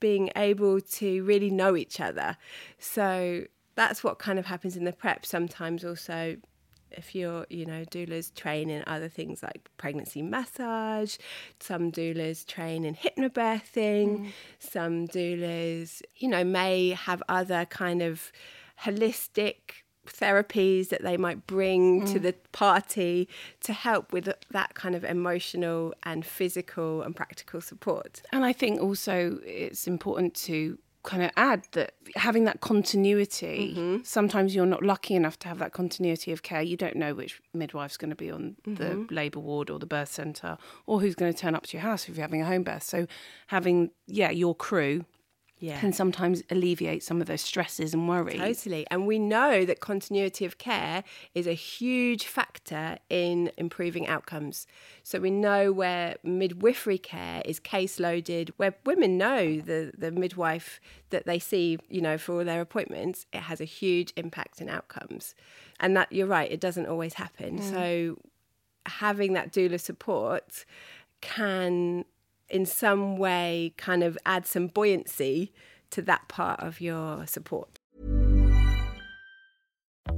being 0.00 0.30
able 0.36 0.80
to 0.80 1.22
really 1.22 1.50
know 1.50 1.76
each 1.76 2.00
other. 2.00 2.36
So 2.78 3.46
that's 3.74 4.04
what 4.04 4.18
kind 4.18 4.38
of 4.38 4.46
happens 4.46 4.76
in 4.76 4.84
the 4.84 4.92
prep 4.92 5.24
sometimes 5.24 5.84
also 5.84 6.36
if 6.96 7.14
you're, 7.14 7.46
you 7.50 7.66
know, 7.66 7.84
doulas 7.84 8.34
train 8.34 8.70
in 8.70 8.82
other 8.86 9.08
things 9.08 9.42
like 9.42 9.68
pregnancy 9.76 10.22
massage, 10.22 11.16
some 11.60 11.92
doulas 11.92 12.46
train 12.46 12.84
in 12.84 12.94
hypnobirthing, 12.94 14.20
mm. 14.20 14.32
some 14.58 15.08
doulas, 15.08 16.02
you 16.16 16.28
know, 16.28 16.44
may 16.44 16.90
have 16.90 17.22
other 17.28 17.64
kind 17.66 18.02
of 18.02 18.32
holistic 18.84 19.82
therapies 20.06 20.88
that 20.88 21.02
they 21.02 21.16
might 21.16 21.46
bring 21.46 22.04
to 22.06 22.18
mm. 22.18 22.22
the 22.22 22.34
party 22.50 23.28
to 23.60 23.72
help 23.72 24.12
with 24.12 24.28
that 24.50 24.74
kind 24.74 24.94
of 24.94 25.04
emotional 25.04 25.94
and 26.02 26.26
physical 26.26 27.02
and 27.02 27.14
practical 27.14 27.60
support. 27.60 28.22
And 28.32 28.44
I 28.44 28.52
think 28.52 28.80
also 28.80 29.38
it's 29.44 29.86
important 29.86 30.34
to 30.34 30.78
kind 31.02 31.22
of 31.22 31.30
add 31.36 31.64
that 31.72 31.94
having 32.14 32.44
that 32.44 32.60
continuity, 32.60 33.74
mm-hmm. 33.74 34.02
sometimes 34.04 34.54
you're 34.54 34.66
not 34.66 34.82
lucky 34.82 35.14
enough 35.14 35.38
to 35.40 35.48
have 35.48 35.58
that 35.58 35.72
continuity 35.72 36.30
of 36.32 36.42
care. 36.42 36.62
You 36.62 36.76
don't 36.76 36.96
know 36.96 37.14
which 37.14 37.40
midwife's 37.52 37.96
going 37.96 38.10
to 38.10 38.16
be 38.16 38.30
on 38.30 38.56
the 38.64 38.70
mm-hmm. 38.70 39.14
labour 39.14 39.40
ward 39.40 39.68
or 39.68 39.78
the 39.78 39.86
birth 39.86 40.12
centre 40.12 40.58
or 40.86 41.00
who's 41.00 41.14
going 41.14 41.32
to 41.32 41.38
turn 41.38 41.54
up 41.54 41.66
to 41.66 41.76
your 41.76 41.82
house 41.82 42.08
if 42.08 42.16
you're 42.16 42.22
having 42.22 42.42
a 42.42 42.46
home 42.46 42.62
birth. 42.62 42.84
So 42.84 43.06
having, 43.48 43.90
yeah, 44.06 44.30
your 44.30 44.54
crew 44.54 45.04
Yeah. 45.62 45.78
can 45.78 45.92
sometimes 45.92 46.42
alleviate 46.50 47.04
some 47.04 47.20
of 47.20 47.28
those 47.28 47.40
stresses 47.40 47.94
and 47.94 48.08
worries. 48.08 48.36
Totally. 48.36 48.84
And 48.90 49.06
we 49.06 49.20
know 49.20 49.64
that 49.64 49.78
continuity 49.78 50.44
of 50.44 50.58
care 50.58 51.04
is 51.36 51.46
a 51.46 51.52
huge 51.52 52.26
factor 52.26 52.98
in 53.08 53.52
improving 53.56 54.08
outcomes. 54.08 54.66
So 55.04 55.20
we 55.20 55.30
know 55.30 55.70
where 55.70 56.16
midwifery 56.24 56.98
care 56.98 57.42
is 57.44 57.60
case 57.60 58.00
loaded, 58.00 58.52
where 58.56 58.74
women 58.84 59.16
know 59.16 59.60
the, 59.60 59.92
the 59.96 60.10
midwife 60.10 60.80
that 61.10 61.26
they 61.26 61.38
see, 61.38 61.78
you 61.88 62.00
know, 62.00 62.18
for 62.18 62.38
all 62.38 62.44
their 62.44 62.60
appointments, 62.60 63.26
it 63.32 63.42
has 63.42 63.60
a 63.60 63.64
huge 63.64 64.12
impact 64.16 64.60
in 64.60 64.68
outcomes. 64.68 65.36
And 65.78 65.96
that 65.96 66.10
you're 66.10 66.26
right, 66.26 66.50
it 66.50 66.58
doesn't 66.58 66.86
always 66.86 67.14
happen. 67.14 67.60
Mm. 67.60 67.70
So 67.70 68.18
having 68.86 69.34
that 69.34 69.52
doula 69.52 69.78
support 69.78 70.64
can 71.20 72.04
in 72.52 72.66
some 72.66 73.16
way 73.16 73.74
kind 73.76 74.02
of 74.02 74.16
add 74.24 74.46
some 74.46 74.66
buoyancy 74.68 75.52
to 75.90 76.02
that 76.02 76.28
part 76.28 76.60
of 76.60 76.80
your 76.80 77.26
support. 77.26 77.78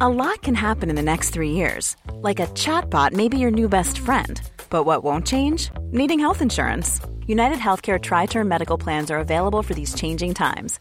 A 0.00 0.08
lot 0.08 0.42
can 0.42 0.54
happen 0.54 0.90
in 0.90 0.96
the 0.96 1.02
next 1.02 1.30
three 1.30 1.50
years. 1.50 1.96
Like 2.14 2.40
a 2.40 2.46
chatbot 2.48 3.12
may 3.12 3.28
be 3.28 3.38
your 3.38 3.50
new 3.50 3.68
best 3.68 3.98
friend. 3.98 4.40
But 4.70 4.84
what 4.84 5.04
won't 5.04 5.26
change? 5.26 5.70
Needing 5.92 6.18
health 6.18 6.42
insurance. 6.42 7.00
United 7.26 7.58
Healthcare 7.58 8.00
Tri 8.00 8.26
Term 8.26 8.48
Medical 8.48 8.76
Plans 8.76 9.10
are 9.10 9.18
available 9.18 9.62
for 9.62 9.74
these 9.74 9.94
changing 9.94 10.34
times. 10.34 10.80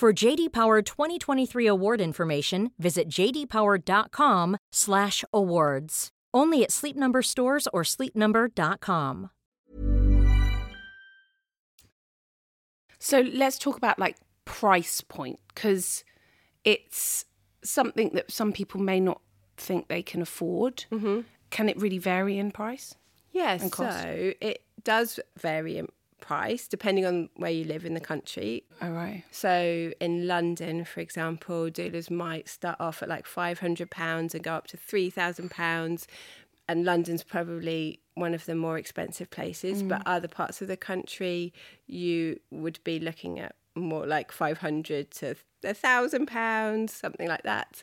For 0.00 0.12
JD 0.14 0.54
Power 0.54 0.80
2023 0.80 1.66
award 1.66 2.00
information, 2.00 2.70
visit 2.78 3.10
jdpower.com/awards. 3.10 6.08
Only 6.32 6.64
at 6.64 6.72
Sleep 6.72 6.96
Number 6.96 7.20
stores 7.20 7.68
or 7.74 7.82
sleepnumber.com. 7.82 9.28
So 12.98 13.20
let's 13.20 13.58
talk 13.58 13.76
about 13.76 13.98
like 13.98 14.16
price 14.46 15.02
point 15.02 15.38
because 15.54 16.02
it's 16.64 17.26
something 17.62 18.12
that 18.14 18.30
some 18.30 18.54
people 18.54 18.80
may 18.80 19.00
not 19.00 19.20
think 19.58 19.88
they 19.88 20.02
can 20.02 20.22
afford. 20.22 20.86
Mm-hmm. 20.90 21.20
Can 21.50 21.68
it 21.68 21.78
really 21.78 21.98
vary 21.98 22.38
in 22.38 22.52
price? 22.52 22.94
Yes, 23.32 23.60
and 23.60 23.70
cost? 23.70 24.00
so 24.00 24.32
it 24.40 24.62
does 24.82 25.20
vary 25.38 25.76
in 25.76 25.88
price 26.20 26.68
depending 26.68 27.04
on 27.04 27.28
where 27.36 27.50
you 27.50 27.64
live 27.64 27.84
in 27.84 27.94
the 27.94 28.00
country. 28.00 28.64
Oh, 28.80 28.90
right. 28.90 29.24
So 29.30 29.92
in 30.00 30.26
London, 30.26 30.84
for 30.84 31.00
example, 31.00 31.70
doulas 31.70 32.10
might 32.10 32.48
start 32.48 32.76
off 32.80 33.02
at 33.02 33.08
like 33.08 33.26
£500 33.26 34.34
and 34.34 34.42
go 34.42 34.54
up 34.54 34.66
to 34.68 34.76
£3,000. 34.76 36.06
And 36.68 36.84
London's 36.84 37.24
probably 37.24 37.98
one 38.14 38.32
of 38.32 38.46
the 38.46 38.54
more 38.54 38.78
expensive 38.78 39.30
places, 39.30 39.82
mm. 39.82 39.88
but 39.88 40.02
other 40.06 40.28
parts 40.28 40.62
of 40.62 40.68
the 40.68 40.76
country, 40.76 41.52
you 41.88 42.38
would 42.52 42.78
be 42.84 43.00
looking 43.00 43.40
at 43.40 43.56
more 43.74 44.06
like 44.06 44.30
500 44.30 45.10
to 45.12 45.34
a 45.64 45.74
thousand 45.74 46.26
pounds, 46.26 46.92
something 46.92 47.26
like 47.26 47.42
that. 47.42 47.82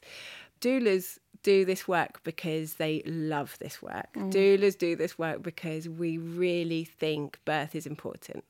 Doulas 0.61 1.17
do 1.43 1.65
this 1.65 1.87
work 1.87 2.21
because 2.23 2.75
they 2.75 3.01
love 3.05 3.57
this 3.59 3.81
work. 3.81 4.13
Mm. 4.15 4.31
Doulas 4.31 4.77
do 4.77 4.95
this 4.95 5.17
work 5.17 5.41
because 5.41 5.87
we 5.87 6.17
really 6.17 6.83
think 6.83 7.39
birth 7.45 7.75
is 7.75 7.85
important. 7.85 8.43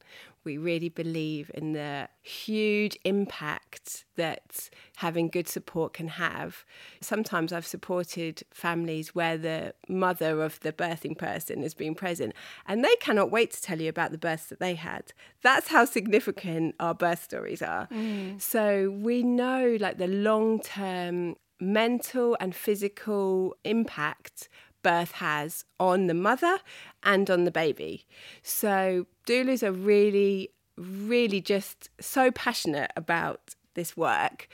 We 0.43 0.57
really 0.57 0.87
believe 0.87 1.51
in 1.53 1.73
the 1.73 2.07
huge 2.21 2.97
impact 3.03 4.05
that 4.15 4.69
having 4.95 5.27
good 5.27 5.49
support 5.49 5.91
can 5.91 6.07
have. 6.07 6.63
Sometimes 7.01 7.51
I've 7.51 7.67
supported 7.67 8.43
families 8.51 9.13
where 9.13 9.37
the 9.37 9.73
mother 9.89 10.41
of 10.41 10.61
the 10.61 10.71
birthing 10.71 11.17
person 11.17 11.63
has 11.63 11.73
been 11.73 11.95
present 11.95 12.33
and 12.65 12.81
they 12.81 12.95
cannot 13.01 13.29
wait 13.29 13.51
to 13.51 13.61
tell 13.61 13.81
you 13.81 13.89
about 13.89 14.11
the 14.11 14.17
births 14.17 14.45
that 14.45 14.61
they 14.61 14.75
had. 14.75 15.11
That's 15.41 15.67
how 15.67 15.83
significant 15.83 16.75
our 16.79 16.93
birth 16.93 17.23
stories 17.23 17.61
are. 17.61 17.87
Mm. 17.87 18.41
So 18.41 18.89
we 18.89 19.23
know 19.23 19.77
like 19.81 19.97
the 19.97 20.07
long 20.07 20.61
term 20.61 21.35
mental 21.59 22.37
and 22.39 22.55
physical 22.55 23.55
impact 23.63 24.49
birth 24.83 25.13
has 25.13 25.65
on 25.79 26.07
the 26.07 26.13
mother 26.13 26.59
and 27.03 27.29
on 27.29 27.43
the 27.43 27.51
baby. 27.51 28.05
So 28.41 29.05
doulas 29.27 29.63
are 29.63 29.71
really, 29.71 30.51
really 30.77 31.41
just 31.41 31.89
so 31.99 32.31
passionate 32.31 32.91
about 32.95 33.55
this 33.73 33.97
work. 33.97 34.47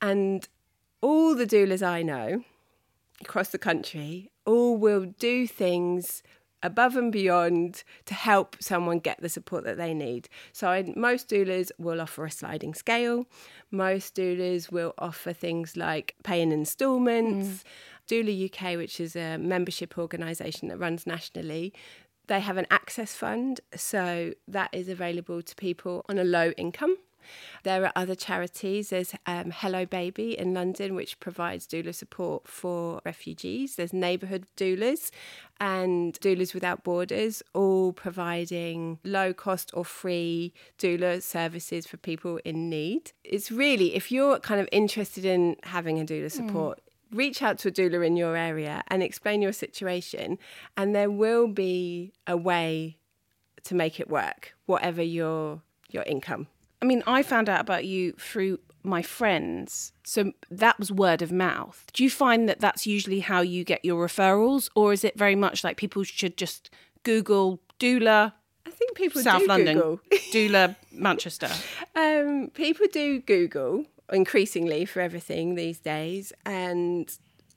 And 0.00 0.48
all 1.00 1.34
the 1.34 1.46
doulas 1.46 1.82
I 1.82 2.02
know 2.02 2.44
across 3.20 3.48
the 3.48 3.58
country 3.58 4.30
all 4.46 4.76
will 4.76 5.04
do 5.18 5.46
things 5.46 6.22
above 6.62 6.96
and 6.96 7.12
beyond 7.12 7.84
to 8.06 8.14
help 8.14 8.56
someone 8.60 8.98
get 8.98 9.20
the 9.20 9.28
support 9.28 9.64
that 9.64 9.76
they 9.76 9.94
need. 9.94 10.28
So 10.52 10.68
I, 10.68 10.92
most 10.96 11.28
doulas 11.28 11.70
will 11.78 12.00
offer 12.00 12.24
a 12.24 12.30
sliding 12.30 12.74
scale. 12.74 13.26
Most 13.70 14.16
doulas 14.16 14.70
will 14.70 14.94
offer 14.98 15.32
things 15.32 15.76
like 15.76 16.14
pay 16.24 16.40
in 16.42 16.52
instalments. 16.52 17.48
Mm. 17.48 17.64
Doula 18.08 18.46
UK, 18.46 18.78
which 18.78 19.00
is 19.00 19.14
a 19.14 19.36
membership 19.36 19.98
organisation 19.98 20.68
that 20.68 20.78
runs 20.78 21.06
nationally, 21.06 21.74
they 22.26 22.40
have 22.40 22.56
an 22.56 22.66
access 22.70 23.14
fund. 23.14 23.60
So 23.74 24.32
that 24.46 24.70
is 24.72 24.88
available 24.88 25.42
to 25.42 25.54
people 25.56 26.04
on 26.08 26.18
a 26.18 26.24
low 26.24 26.50
income. 26.52 26.96
There 27.64 27.84
are 27.84 27.92
other 27.96 28.14
charities. 28.14 28.90
There's 28.90 29.14
um, 29.26 29.50
Hello 29.50 29.84
Baby 29.84 30.38
in 30.38 30.54
London, 30.54 30.94
which 30.94 31.20
provides 31.20 31.66
doula 31.66 31.94
support 31.94 32.48
for 32.48 33.00
refugees. 33.04 33.76
There's 33.76 33.92
neighbourhood 33.92 34.46
doulas 34.56 35.10
and 35.60 36.14
Doulas 36.20 36.54
Without 36.54 36.84
Borders, 36.84 37.42
all 37.54 37.92
providing 37.92 38.98
low 39.04 39.32
cost 39.32 39.70
or 39.74 39.84
free 39.84 40.52
doula 40.78 41.22
services 41.22 41.86
for 41.86 41.96
people 41.96 42.38
in 42.44 42.70
need. 42.70 43.12
It's 43.24 43.50
really, 43.50 43.94
if 43.94 44.12
you're 44.12 44.38
kind 44.38 44.60
of 44.60 44.68
interested 44.70 45.24
in 45.24 45.56
having 45.64 46.00
a 46.00 46.04
doula 46.04 46.30
support, 46.30 46.80
reach 47.12 47.42
out 47.42 47.58
to 47.58 47.68
a 47.68 47.72
doula 47.72 48.06
in 48.06 48.16
your 48.16 48.36
area 48.36 48.82
and 48.88 49.02
explain 49.02 49.42
your 49.42 49.52
situation, 49.52 50.38
and 50.76 50.94
there 50.94 51.10
will 51.10 51.48
be 51.48 52.12
a 52.26 52.36
way 52.36 52.98
to 53.64 53.74
make 53.74 53.98
it 53.98 54.08
work, 54.08 54.54
whatever 54.66 55.02
your 55.02 55.62
your 55.90 56.02
income. 56.04 56.46
I 56.80 56.84
mean, 56.84 57.02
I 57.06 57.22
found 57.22 57.48
out 57.48 57.60
about 57.60 57.84
you 57.84 58.12
through 58.12 58.60
my 58.82 59.02
friends. 59.02 59.92
So 60.04 60.32
that 60.50 60.78
was 60.78 60.92
word 60.92 61.22
of 61.22 61.32
mouth. 61.32 61.84
Do 61.92 62.04
you 62.04 62.10
find 62.10 62.48
that 62.48 62.60
that's 62.60 62.86
usually 62.86 63.20
how 63.20 63.40
you 63.40 63.64
get 63.64 63.84
your 63.84 64.06
referrals, 64.06 64.70
or 64.74 64.92
is 64.92 65.04
it 65.04 65.18
very 65.18 65.34
much 65.34 65.64
like 65.64 65.76
people 65.76 66.04
should 66.04 66.36
just 66.36 66.70
Google 67.02 67.60
doula 67.78 68.32
I 68.66 68.70
think 68.70 68.96
people 68.96 69.22
South 69.22 69.42
do 69.42 69.46
London, 69.46 69.76
Google. 69.76 70.00
doula 70.32 70.76
Manchester? 70.92 71.48
Um, 71.96 72.50
people 72.54 72.86
do 72.92 73.20
Google 73.20 73.86
increasingly 74.12 74.84
for 74.84 75.00
everything 75.00 75.54
these 75.54 75.78
days, 75.78 76.32
and 76.44 77.10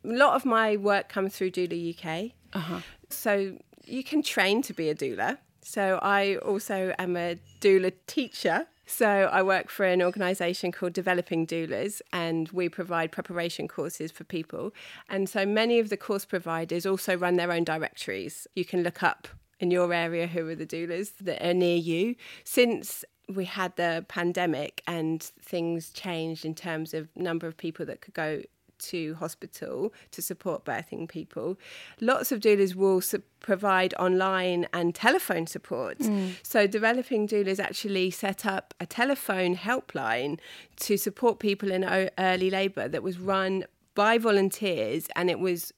a 0.03 0.07
lot 0.07 0.35
of 0.35 0.45
my 0.45 0.77
work 0.77 1.09
comes 1.09 1.35
through 1.35 1.51
Doula 1.51 1.95
UK. 1.95 2.31
Uh-huh. 2.53 2.79
So 3.09 3.57
you 3.85 4.03
can 4.03 4.23
train 4.23 4.61
to 4.63 4.73
be 4.73 4.89
a 4.89 4.95
doula. 4.95 5.37
So 5.61 5.99
I 6.01 6.37
also 6.37 6.93
am 6.97 7.17
a 7.17 7.37
doula 7.59 7.93
teacher. 8.07 8.67
So 8.91 9.29
I 9.31 9.41
work 9.41 9.69
for 9.69 9.85
an 9.85 10.01
organisation 10.01 10.73
called 10.73 10.91
Developing 10.91 11.47
Doulas, 11.47 12.01
and 12.11 12.49
we 12.49 12.67
provide 12.67 13.13
preparation 13.13 13.69
courses 13.69 14.11
for 14.11 14.25
people. 14.25 14.73
And 15.07 15.29
so 15.29 15.45
many 15.45 15.79
of 15.79 15.87
the 15.87 15.95
course 15.95 16.25
providers 16.25 16.85
also 16.85 17.15
run 17.15 17.37
their 17.37 17.53
own 17.53 17.63
directories. 17.63 18.47
You 18.53 18.65
can 18.65 18.83
look 18.83 19.01
up 19.01 19.29
in 19.61 19.71
your 19.71 19.93
area 19.93 20.27
who 20.27 20.45
are 20.49 20.55
the 20.55 20.65
doulas 20.65 21.13
that 21.21 21.41
are 21.41 21.53
near 21.53 21.77
you. 21.77 22.15
Since 22.43 23.05
we 23.29 23.45
had 23.45 23.73
the 23.77 24.05
pandemic 24.09 24.83
and 24.85 25.23
things 25.23 25.89
changed 25.91 26.43
in 26.43 26.53
terms 26.53 26.93
of 26.93 27.07
number 27.15 27.47
of 27.47 27.55
people 27.55 27.85
that 27.85 28.01
could 28.01 28.13
go 28.13 28.41
to 28.81 29.15
hospital 29.15 29.93
to 30.11 30.21
support 30.21 30.65
birthing 30.65 31.07
people. 31.07 31.57
Lots 31.99 32.31
of 32.31 32.39
doulas 32.39 32.75
will 32.75 33.01
su- 33.01 33.23
provide 33.39 33.93
online 33.95 34.67
and 34.73 34.93
telephone 34.93 35.47
support. 35.47 35.97
So, 36.43 36.67
developing 36.67 37.27
doulas 37.27 37.59
actually 37.59 38.11
set 38.11 38.45
up 38.45 38.73
a 38.79 38.85
telephone 38.85 39.55
helpline 39.55 40.39
to 40.81 40.97
support 40.97 41.39
people 41.39 41.71
in 41.71 41.83
o- 41.83 42.09
early 42.17 42.49
labour 42.49 42.87
that 42.87 43.03
was 43.03 43.17
run 43.19 43.65
by 43.95 44.17
volunteers, 44.17 45.07
and 45.15 45.29
it 45.29 45.39
was 45.39 45.73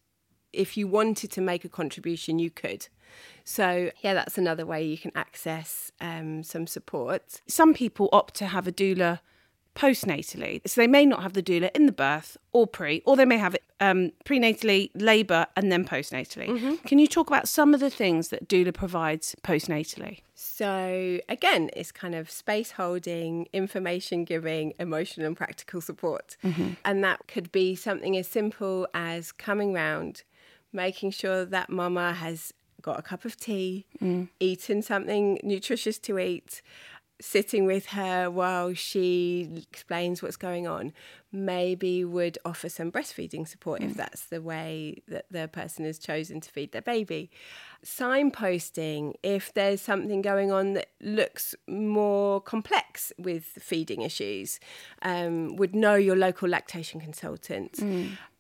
if 0.52 0.78
you 0.78 0.88
wanted 0.88 1.32
to 1.32 1.42
make 1.42 1.66
a 1.66 1.70
contribution, 1.70 2.38
you 2.38 2.52
could. 2.52 2.88
So, 3.44 3.90
yeah, 4.02 4.14
that's 4.14 4.38
another 4.38 4.66
way 4.66 4.84
you 4.84 4.98
can 4.98 5.12
access 5.16 5.92
um, 6.00 6.44
some 6.44 6.68
support. 6.68 7.42
Some 7.48 7.74
people 7.74 8.08
opt 8.14 8.36
to 8.36 8.46
have 8.48 8.68
a 8.68 8.72
doula 8.72 9.20
postnatally. 9.76 10.62
So 10.68 10.82
they 10.82 10.88
may 10.88 11.06
not 11.06 11.24
have 11.24 11.34
the 11.34 11.44
doula 11.44 11.72
in 11.76 11.86
the 11.86 11.92
birth 11.92 12.38
or 12.52 12.68
pre, 12.68 13.02
or 13.06 13.16
they 13.16 13.26
may 13.26 13.38
have 13.38 13.56
it 13.56 13.64
um, 13.80 14.12
prenatally, 14.26 14.90
labour, 14.96 15.48
and 15.56 15.72
then 15.72 15.86
postnatally. 15.86 16.48
Mm-hmm. 16.48 16.76
Can 16.88 17.00
you 17.00 17.08
talk 17.08 17.28
about 17.28 17.48
some 17.48 17.74
of 17.74 17.80
the 17.80 17.90
things 17.90 18.30
that 18.30 18.48
doula 18.48 18.74
provides 18.74 19.36
postnatally? 19.44 20.20
So, 20.36 21.20
again, 21.28 21.70
it's 21.76 21.92
kind 21.92 22.16
of 22.16 22.30
space 22.30 22.72
holding, 22.72 23.48
information 23.54 24.24
giving, 24.26 24.74
emotional 24.80 25.28
and 25.28 25.38
practical 25.38 25.82
support. 25.82 26.38
Mm-hmm. 26.44 26.74
And 26.86 27.04
that 27.04 27.28
could 27.28 27.52
be 27.52 27.76
something 27.76 28.18
as 28.18 28.28
simple 28.28 28.88
as 28.94 29.32
coming 29.32 29.74
round, 29.74 30.24
making 30.72 31.12
sure 31.12 31.46
that 31.46 31.70
mama 31.70 32.14
has 32.14 32.54
got 32.82 33.00
a 33.00 33.02
cup 33.02 33.26
of 33.26 33.38
tea, 33.38 33.88
mm. 34.02 34.28
eaten 34.40 34.82
something 34.82 35.40
nutritious 35.42 35.98
to 35.98 36.20
eat, 36.20 36.62
sitting 37.24 37.66
with 37.66 37.86
her 37.88 38.30
while 38.30 38.74
she 38.74 39.66
explains 39.72 40.22
what's 40.22 40.36
going 40.36 40.68
on. 40.68 40.92
Maybe 41.32 42.04
would 42.04 42.38
offer 42.46 42.70
some 42.70 42.92
breastfeeding 42.92 43.48
support 43.48 43.82
if 43.82 43.96
that's 43.96 44.26
the 44.26 44.40
way 44.42 45.02
that 45.08 45.26
the 45.32 45.48
person 45.48 45.84
has 45.86 45.98
chosen 45.98 46.42
to 46.42 46.50
feed 46.52 46.74
their 46.74 46.82
baby. 46.84 47.32
Signposting 47.84 49.16
if 49.24 49.52
there's 49.54 49.82
something 49.82 50.22
going 50.22 50.52
on 50.52 50.74
that 50.74 50.90
looks 51.02 51.56
more 51.68 52.40
complex 52.40 53.12
with 53.18 53.46
feeding 53.46 54.02
issues. 54.04 54.60
Um, 55.02 55.56
would 55.56 55.74
know 55.74 55.96
your 55.96 56.16
local 56.18 56.50
lactation 56.50 57.00
consultant. 57.00 57.80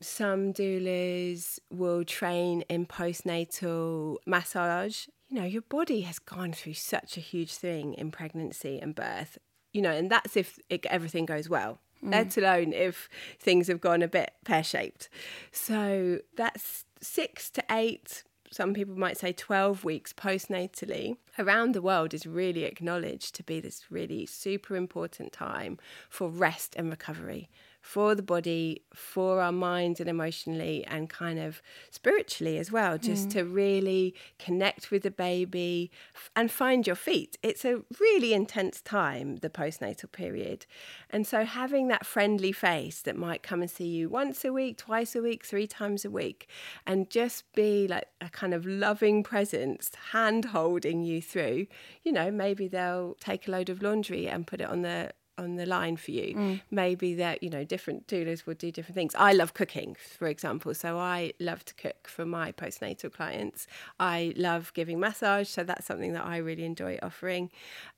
Some 0.01 0.53
doulas 0.53 1.57
will 1.71 2.03
train 2.03 2.61
in 2.69 2.85
postnatal 2.85 4.17
massage 4.27 5.07
you 5.33 5.39
know, 5.39 5.47
your 5.47 5.63
body 5.63 6.01
has 6.01 6.19
gone 6.19 6.53
through 6.53 6.75
such 6.75 7.17
a 7.17 7.19
huge 7.19 7.55
thing 7.55 7.95
in 7.95 8.11
pregnancy 8.11 8.77
and 8.79 8.93
birth, 8.93 9.39
you 9.71 9.81
know, 9.81 9.89
and 9.89 10.11
that's 10.11 10.37
if 10.37 10.59
it, 10.69 10.85
everything 10.85 11.25
goes 11.25 11.49
well, 11.49 11.79
mm. 12.05 12.11
let 12.11 12.37
alone 12.37 12.71
if 12.71 13.09
things 13.39 13.67
have 13.67 13.81
gone 13.81 14.03
a 14.03 14.07
bit 14.07 14.33
pear 14.45 14.63
shaped. 14.63 15.09
So 15.51 16.19
that's 16.37 16.85
six 17.01 17.49
to 17.49 17.63
eight, 17.71 18.23
some 18.51 18.75
people 18.75 18.95
might 18.95 19.17
say 19.17 19.33
12 19.33 19.83
weeks 19.83 20.13
postnatally. 20.13 21.17
Around 21.39 21.73
the 21.73 21.81
world 21.81 22.13
is 22.13 22.27
really 22.27 22.65
acknowledged 22.65 23.33
to 23.33 23.43
be 23.43 23.59
this 23.59 23.85
really 23.89 24.27
super 24.27 24.75
important 24.75 25.33
time 25.33 25.79
for 26.11 26.29
rest 26.29 26.75
and 26.75 26.91
recovery 26.91 27.49
for 27.83 28.15
the 28.15 28.23
body, 28.23 28.81
for 28.95 29.41
our 29.41 29.51
minds 29.51 29.99
and 29.99 30.09
emotionally, 30.09 30.85
and 30.85 31.09
kind 31.09 31.37
of 31.37 31.61
spiritually 31.91 32.57
as 32.57 32.71
well, 32.71 32.97
just 32.97 33.27
mm. 33.27 33.31
to 33.33 33.43
really 33.43 34.15
connect 34.39 34.89
with 34.89 35.03
the 35.03 35.11
baby 35.11 35.91
and 36.33 36.49
find 36.49 36.87
your 36.87 36.95
feet. 36.95 37.37
It's 37.43 37.65
a 37.65 37.81
really 37.99 38.33
intense 38.33 38.79
time, 38.79 39.35
the 39.37 39.49
postnatal 39.49 40.09
period. 40.13 40.65
And 41.09 41.27
so 41.27 41.43
having 41.43 41.89
that 41.89 42.05
friendly 42.05 42.53
face 42.53 43.01
that 43.01 43.17
might 43.17 43.43
come 43.43 43.61
and 43.61 43.69
see 43.69 43.87
you 43.87 44.07
once 44.07 44.45
a 44.45 44.53
week, 44.53 44.77
twice 44.77 45.13
a 45.13 45.21
week, 45.21 45.45
three 45.45 45.67
times 45.67 46.05
a 46.05 46.09
week, 46.09 46.47
and 46.87 47.09
just 47.09 47.43
be 47.53 47.85
like 47.85 48.07
a 48.21 48.29
kind 48.29 48.53
of 48.53 48.65
loving 48.65 49.23
presence, 49.23 49.91
hand 50.11 50.45
holding 50.45 51.03
you 51.03 51.21
through, 51.21 51.67
you 52.01 52.13
know, 52.13 52.31
maybe 52.31 52.69
they'll 52.69 53.17
take 53.19 53.45
a 53.45 53.51
load 53.51 53.67
of 53.67 53.81
laundry 53.81 54.29
and 54.29 54.47
put 54.47 54.61
it 54.61 54.69
on 54.69 54.83
the 54.83 55.11
on 55.37 55.55
the 55.55 55.65
line 55.65 55.97
for 55.97 56.11
you. 56.11 56.35
Mm. 56.35 56.61
Maybe 56.71 57.15
that, 57.15 57.43
you 57.43 57.49
know, 57.49 57.63
different 57.63 58.07
doulas 58.07 58.45
will 58.45 58.53
do 58.53 58.71
different 58.71 58.95
things. 58.95 59.15
I 59.15 59.33
love 59.33 59.53
cooking, 59.53 59.95
for 60.17 60.27
example. 60.27 60.73
So 60.73 60.97
I 60.97 61.33
love 61.39 61.65
to 61.65 61.73
cook 61.73 62.07
for 62.07 62.25
my 62.25 62.51
postnatal 62.51 63.11
clients. 63.11 63.67
I 63.99 64.33
love 64.35 64.71
giving 64.73 64.99
massage. 64.99 65.47
So 65.47 65.63
that's 65.63 65.85
something 65.85 66.13
that 66.13 66.25
I 66.25 66.37
really 66.37 66.65
enjoy 66.65 66.99
offering. 67.01 67.49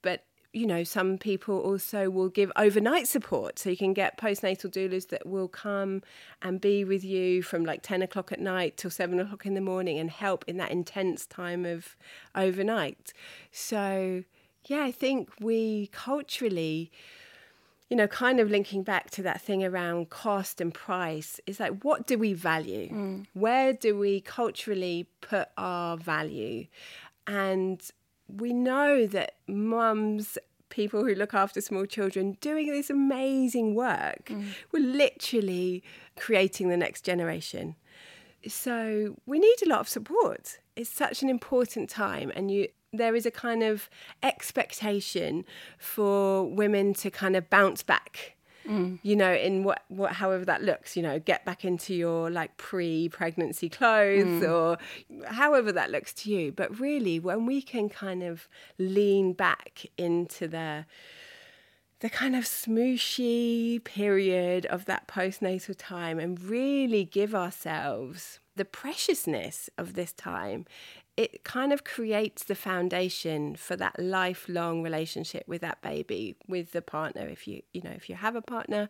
But 0.02 0.24
you 0.56 0.66
know, 0.66 0.86
some 0.86 1.18
people 1.18 1.60
also 1.60 2.10
will 2.10 2.30
give 2.30 2.50
overnight 2.56 3.10
support. 3.10 3.60
So 3.60 3.70
you 3.70 3.76
can 3.76 3.94
get 3.94 4.18
postnatal 4.18 4.72
doulas 4.72 5.10
that 5.10 5.26
will 5.26 5.50
come 5.50 6.02
and 6.42 6.62
be 6.62 6.86
with 6.86 7.04
you 7.04 7.44
from 7.44 7.66
like 7.66 7.82
10 7.82 8.02
o'clock 8.02 8.32
at 8.32 8.40
night 8.40 8.78
till 8.78 8.90
7 8.90 9.20
o'clock 9.20 9.46
in 9.46 9.54
the 9.54 9.60
morning 9.60 10.00
and 10.00 10.10
help 10.10 10.46
in 10.48 10.56
that 10.56 10.72
intense 10.72 11.26
time 11.26 11.66
of 11.66 11.98
overnight. 12.36 13.12
So, 13.52 14.24
yeah, 14.68 14.84
I 14.84 14.94
think 14.94 15.30
we 15.42 15.88
culturally, 15.88 16.90
you 17.90 17.96
know, 17.96 18.08
kind 18.08 18.40
of 18.40 18.50
linking 18.50 18.84
back 18.84 19.12
to 19.12 19.22
that 19.22 19.42
thing 19.42 19.64
around 19.64 20.10
cost 20.10 20.60
and 20.60 20.74
price, 20.74 21.40
is 21.46 21.60
like, 21.60 21.84
what 21.84 22.08
do 22.08 22.18
we 22.18 22.34
value? 22.34 22.90
Mm. 22.90 23.26
Where 23.34 23.74
do 23.74 23.98
we 23.98 24.22
culturally 24.22 25.08
put 25.22 25.50
our 25.58 25.96
value? 25.96 26.66
And 27.28 27.82
we 28.28 28.54
know 28.54 29.06
that 29.06 29.36
mums, 29.48 30.38
people 30.70 31.06
who 31.06 31.14
look 31.14 31.36
after 31.36 31.62
small 31.62 31.86
children, 31.86 32.38
doing 32.42 32.72
this 32.72 32.90
amazing 32.90 33.76
work, 33.76 34.26
mm. 34.26 34.48
we're 34.72 34.84
literally 34.84 35.84
creating 36.16 36.70
the 36.70 36.78
next 36.78 37.06
generation. 37.06 37.76
So 38.48 39.16
we 39.26 39.40
need 39.40 39.58
a 39.64 39.70
lot 39.70 39.80
of 39.80 39.90
support. 39.90 40.58
It's 40.76 40.90
such 40.90 41.22
an 41.22 41.30
important 41.30 41.90
time, 41.90 42.32
and 42.36 42.52
you 42.52 42.68
there 42.94 43.16
is 43.16 43.26
a 43.26 43.32
kind 43.32 43.64
of 43.64 43.90
expectation 44.24 45.46
for 45.78 46.44
women 46.44 46.94
to 46.94 47.10
kind 47.12 47.36
of 47.36 47.50
bounce 47.50 47.84
back 47.84 48.36
Mm. 48.68 48.98
you 49.04 49.16
know 49.16 49.32
in 49.32 49.64
what, 49.64 49.84
what 49.90 50.14
however 50.14 50.44
that 50.46 50.64
looks 50.64 50.98
you 50.98 51.04
know 51.04 51.20
get 51.20 51.46
back 51.46 51.64
into 51.64 51.94
your 51.94 52.32
like 52.32 52.58
pre-pregnancy 52.58 53.70
clothes 53.70 54.42
mm. 54.42 54.50
or 54.50 54.80
however 55.28 55.72
that 55.72 55.92
looks 55.92 56.14
to 56.14 56.32
you 56.32 56.52
but 56.52 56.80
really 56.80 57.20
when 57.20 57.46
we 57.46 57.62
can 57.62 57.90
kind 57.90 58.24
of 58.24 58.48
lean 58.80 59.34
back 59.34 59.86
into 60.00 60.48
the 60.48 60.86
the 62.00 62.10
kind 62.10 62.36
of 62.36 62.44
smooshy 62.44 63.84
period 63.84 64.66
of 64.66 64.86
that 64.86 65.08
postnatal 65.08 65.76
time 65.78 66.18
and 66.18 66.42
really 66.42 67.06
give 67.06 67.36
ourselves 67.36 68.40
the 68.56 68.66
preciousness 68.66 69.70
of 69.78 69.94
this 69.94 70.12
time 70.12 70.66
it 71.18 71.44
kind 71.44 71.72
of 71.72 71.84
creates 71.84 72.44
the 72.44 72.56
foundation 72.56 73.56
for 73.56 73.76
that 73.78 73.98
lifelong 73.98 74.84
relationship 74.84 75.48
with 75.48 75.62
that 75.62 75.82
baby 75.82 76.36
with 76.48 76.74
the 76.74 76.82
partner 76.82 77.28
if 77.28 77.48
you 77.48 77.62
you 77.74 77.82
know 77.82 77.92
if 77.92 78.10
you 78.10 78.16
have 78.16 78.36
a 78.36 78.42
partner. 78.42 78.90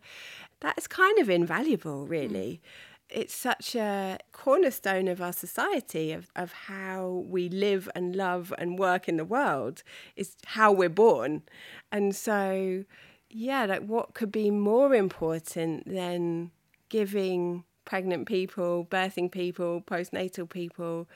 That's 0.59 0.87
kind 0.87 1.19
of 1.19 1.29
invaluable 1.29 2.07
really. 2.07 2.61
Mm. 2.63 3.21
it's 3.21 3.35
such 3.35 3.75
a 3.75 4.17
cornerstone 4.31 5.07
of 5.07 5.21
our 5.21 5.31
society 5.31 6.11
of, 6.11 6.31
of 6.35 6.51
how 6.51 7.23
we 7.27 7.47
live 7.49 7.87
and 7.93 8.15
love 8.15 8.51
and 8.57 8.79
work 8.79 9.07
in 9.07 9.17
the 9.17 9.25
world 9.25 9.83
is 10.15 10.35
how 10.45 10.71
we're 10.71 10.89
born. 10.89 11.43
And 11.91 12.15
so 12.15 12.83
yeah 13.29 13.65
like 13.65 13.83
what 13.85 14.13
could 14.13 14.31
be 14.31 14.49
more 14.49 14.95
important 14.95 15.85
than 15.85 16.51
giving 16.89 17.63
pregnant 17.83 18.27
people 18.27 18.87
birthing 18.89 19.31
people 19.31 19.81
postnatal 19.81 20.49
people 20.49 21.07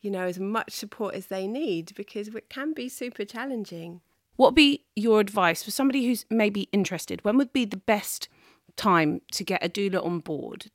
you 0.00 0.10
know, 0.10 0.26
as 0.26 0.38
much 0.38 0.72
support 0.72 1.14
as 1.14 1.26
they 1.26 1.46
need 1.46 1.92
because 1.94 2.28
it 2.28 2.48
can 2.48 2.72
be 2.72 2.88
super 2.88 3.24
challenging. 3.24 4.00
What 4.36 4.48
would 4.48 4.56
be 4.56 4.84
your 4.94 5.20
advice 5.20 5.64
for 5.64 5.70
somebody 5.70 6.06
who's 6.06 6.24
maybe 6.30 6.68
interested? 6.72 7.24
When 7.24 7.36
would 7.38 7.52
be 7.52 7.64
the 7.64 7.76
best 7.76 8.28
time 8.76 9.20
to 9.32 9.44
get 9.44 9.64
a 9.64 9.68
doula 9.68 10.04
on 10.04 10.20
board? 10.20 10.70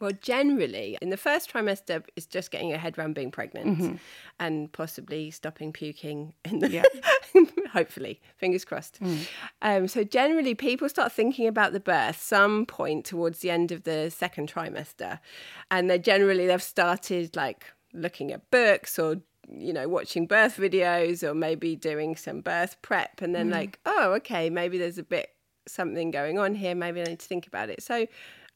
Well, 0.00 0.12
generally, 0.20 0.98
in 1.00 1.10
the 1.10 1.16
first 1.16 1.52
trimester, 1.52 2.04
it's 2.16 2.26
just 2.26 2.50
getting 2.50 2.68
your 2.68 2.78
head 2.78 2.98
around 2.98 3.14
being 3.14 3.30
pregnant 3.30 3.78
mm-hmm. 3.78 3.94
and 4.40 4.70
possibly 4.72 5.30
stopping 5.30 5.72
puking. 5.72 6.34
In 6.44 6.58
the, 6.58 6.68
yeah. 6.68 6.82
hopefully, 7.72 8.20
fingers 8.36 8.64
crossed. 8.64 9.00
Mm. 9.00 9.28
Um, 9.62 9.88
so, 9.88 10.02
generally, 10.02 10.54
people 10.54 10.88
start 10.88 11.12
thinking 11.12 11.46
about 11.46 11.72
the 11.72 11.80
birth 11.80 12.20
some 12.20 12.66
point 12.66 13.04
towards 13.04 13.38
the 13.38 13.50
end 13.50 13.70
of 13.70 13.84
the 13.84 14.10
second 14.10 14.52
trimester, 14.52 15.20
and 15.70 15.88
they 15.88 15.98
generally 15.98 16.48
they've 16.48 16.62
started 16.62 17.36
like 17.36 17.72
looking 17.94 18.32
at 18.32 18.50
books 18.50 18.98
or 18.98 19.16
you 19.50 19.72
know 19.72 19.88
watching 19.88 20.26
birth 20.26 20.56
videos 20.56 21.22
or 21.22 21.34
maybe 21.34 21.76
doing 21.76 22.16
some 22.16 22.40
birth 22.40 22.80
prep 22.82 23.20
and 23.20 23.34
then 23.34 23.48
mm. 23.48 23.52
like 23.52 23.78
oh 23.86 24.12
okay 24.12 24.50
maybe 24.50 24.78
there's 24.78 24.98
a 24.98 25.02
bit 25.02 25.30
something 25.66 26.10
going 26.10 26.38
on 26.38 26.54
here 26.54 26.74
maybe 26.74 27.00
i 27.00 27.04
need 27.04 27.18
to 27.18 27.26
think 27.26 27.46
about 27.46 27.68
it 27.70 27.82
so 27.82 28.06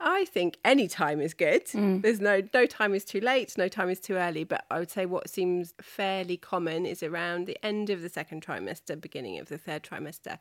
i 0.01 0.25
think 0.27 0.59
any 0.65 0.87
time 0.87 1.21
is 1.21 1.35
good 1.35 1.65
mm. 1.67 2.01
there's 2.03 2.21
no 2.21 2.43
no 2.55 2.67
time 2.67 2.95
is 2.95 3.05
too 3.05 3.21
late 3.21 3.57
no 3.57 3.69
time 3.69 3.89
is 3.89 4.01
too 4.01 4.15
early 4.15 4.45
but 4.45 4.65
i 4.71 4.79
would 4.79 4.91
say 4.91 5.07
what 5.07 5.29
seems 5.29 5.75
fairly 5.81 6.37
common 6.37 6.87
is 6.87 7.03
around 7.03 7.47
the 7.47 7.57
end 7.65 7.91
of 7.91 8.03
the 8.03 8.09
second 8.09 8.45
trimester 8.45 8.99
beginning 8.99 9.39
of 9.39 9.49
the 9.49 9.59
third 9.59 9.83
trimester 9.83 10.39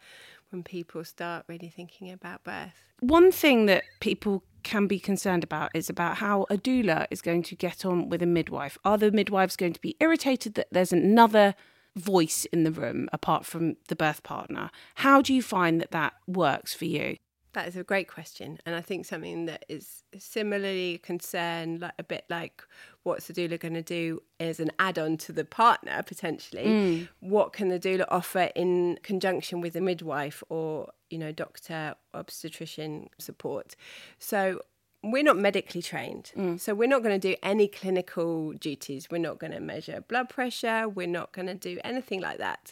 when 0.51 0.63
people 0.63 1.03
start 1.03 1.45
really 1.47 1.69
thinking 1.69 2.11
about 2.11 2.43
birth 2.43 2.87
one 2.99 3.31
thing 3.31 3.67
that 3.67 3.83
people 3.99 4.43
can 4.63 4.87
be 4.87 4.99
concerned 4.99 5.43
about 5.43 5.71
is 5.73 5.89
about 5.89 6.17
how 6.17 6.45
a 6.49 6.57
doula 6.57 7.05
is 7.11 7.21
going 7.21 7.43
to 7.43 7.55
get 7.55 7.85
on 7.85 8.09
with 8.09 8.21
a 8.21 8.25
midwife. 8.25 8.77
Are 8.83 8.97
the 8.97 9.11
midwives 9.11 9.55
going 9.55 9.73
to 9.73 9.81
be 9.81 9.95
irritated 9.99 10.55
that 10.55 10.67
there's 10.71 10.91
another 10.91 11.55
voice 11.95 12.45
in 12.45 12.63
the 12.63 12.71
room 12.71 13.07
apart 13.13 13.45
from 13.45 13.77
the 13.87 13.95
birth 13.95 14.23
partner? 14.23 14.71
How 14.95 15.21
do 15.21 15.33
you 15.33 15.41
find 15.41 15.79
that 15.79 15.91
that 15.91 16.13
works 16.25 16.73
for 16.73 16.85
you? 16.85 17.17
That 17.57 17.67
is 17.67 17.75
a 17.75 17.83
great 17.83 18.07
question, 18.07 18.59
and 18.67 18.75
I 18.75 18.81
think 18.81 19.07
something 19.07 19.47
that 19.47 19.65
is 19.67 20.03
similarly 20.15 20.99
concerned, 20.99 21.81
like 21.81 21.95
a 21.97 22.03
bit 22.03 22.25
like 22.29 22.61
what's 23.01 23.25
the 23.25 23.33
doula 23.33 23.59
going 23.59 23.73
to 23.73 23.81
do 23.81 24.21
as 24.39 24.59
an 24.59 24.69
add-on 24.77 25.17
to 25.17 25.31
the 25.31 25.43
partner 25.43 26.03
potentially. 26.03 26.65
Mm. 26.65 27.07
What 27.19 27.53
can 27.53 27.69
the 27.69 27.79
doula 27.79 28.05
offer 28.09 28.51
in 28.55 28.99
conjunction 29.01 29.59
with 29.59 29.73
the 29.73 29.81
midwife 29.81 30.43
or 30.49 30.91
you 31.09 31.17
know 31.17 31.31
doctor 31.31 31.95
obstetrician 32.13 33.09
support? 33.17 33.75
So 34.19 34.61
we're 35.01 35.23
not 35.23 35.37
medically 35.37 35.81
trained. 35.81 36.33
Mm. 36.37 36.59
So 36.59 36.75
we're 36.75 36.87
not 36.87 37.01
going 37.01 37.19
to 37.19 37.27
do 37.27 37.35
any 37.41 37.67
clinical 37.67 38.53
duties. 38.53 39.07
We're 39.09 39.17
not 39.17 39.39
going 39.39 39.53
to 39.53 39.59
measure 39.59 40.03
blood 40.07 40.29
pressure. 40.29 40.87
We're 40.87 41.07
not 41.07 41.31
going 41.31 41.47
to 41.47 41.55
do 41.55 41.79
anything 41.83 42.21
like 42.21 42.37
that. 42.37 42.71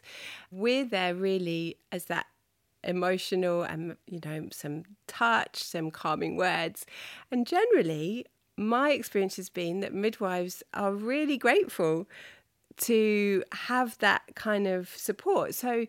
We're 0.52 0.86
there 0.86 1.16
really 1.16 1.78
as 1.92 2.06
that 2.06 2.28
emotional 2.86 3.64
and 3.64 3.98
you 4.08 4.20
know 4.24 4.48
some 4.52 4.84
touch 5.08 5.64
some 5.64 5.92
calming 5.92 6.36
words 6.38 6.86
and 7.32 7.48
generally 7.48 8.26
my 8.58 8.92
experience 8.92 9.36
has 9.36 9.50
been 9.50 9.82
that 9.82 9.94
midwives 9.94 10.64
are 10.74 10.94
really 10.94 11.38
grateful 11.38 12.08
to 12.78 13.44
have 13.54 13.98
that 14.00 14.24
kind 14.36 14.68
of 14.68 14.90
support. 14.90 15.56
So 15.56 15.86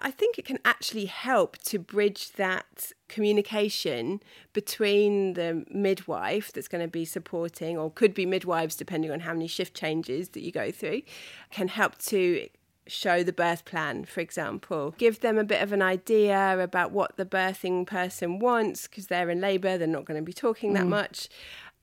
I 0.00 0.10
think 0.10 0.38
it 0.38 0.44
can 0.44 0.58
actually 0.64 1.06
help 1.06 1.56
to 1.58 1.78
bridge 1.78 2.32
that 2.32 2.92
communication 3.08 4.20
between 4.52 5.32
the 5.32 5.64
midwife 5.70 6.52
that's 6.52 6.68
going 6.68 6.84
to 6.84 6.90
be 6.90 7.04
supporting, 7.04 7.78
or 7.78 7.90
could 7.90 8.12
be 8.12 8.26
midwives 8.26 8.76
depending 8.76 9.10
on 9.10 9.20
how 9.20 9.32
many 9.32 9.46
shift 9.46 9.74
changes 9.74 10.30
that 10.30 10.42
you 10.42 10.52
go 10.52 10.70
through, 10.70 11.02
can 11.50 11.68
help 11.68 11.96
to 11.98 12.48
show 12.86 13.22
the 13.22 13.32
birth 13.32 13.64
plan, 13.64 14.04
for 14.04 14.20
example. 14.20 14.94
Give 14.98 15.20
them 15.20 15.38
a 15.38 15.44
bit 15.44 15.62
of 15.62 15.72
an 15.72 15.82
idea 15.82 16.62
about 16.62 16.92
what 16.92 17.16
the 17.16 17.26
birthing 17.26 17.86
person 17.86 18.38
wants 18.38 18.86
because 18.86 19.06
they're 19.06 19.30
in 19.30 19.40
labour, 19.40 19.78
they're 19.78 19.86
not 19.86 20.04
going 20.04 20.20
to 20.20 20.24
be 20.24 20.32
talking 20.32 20.72
that 20.74 20.84
mm. 20.84 20.90
much. 20.90 21.28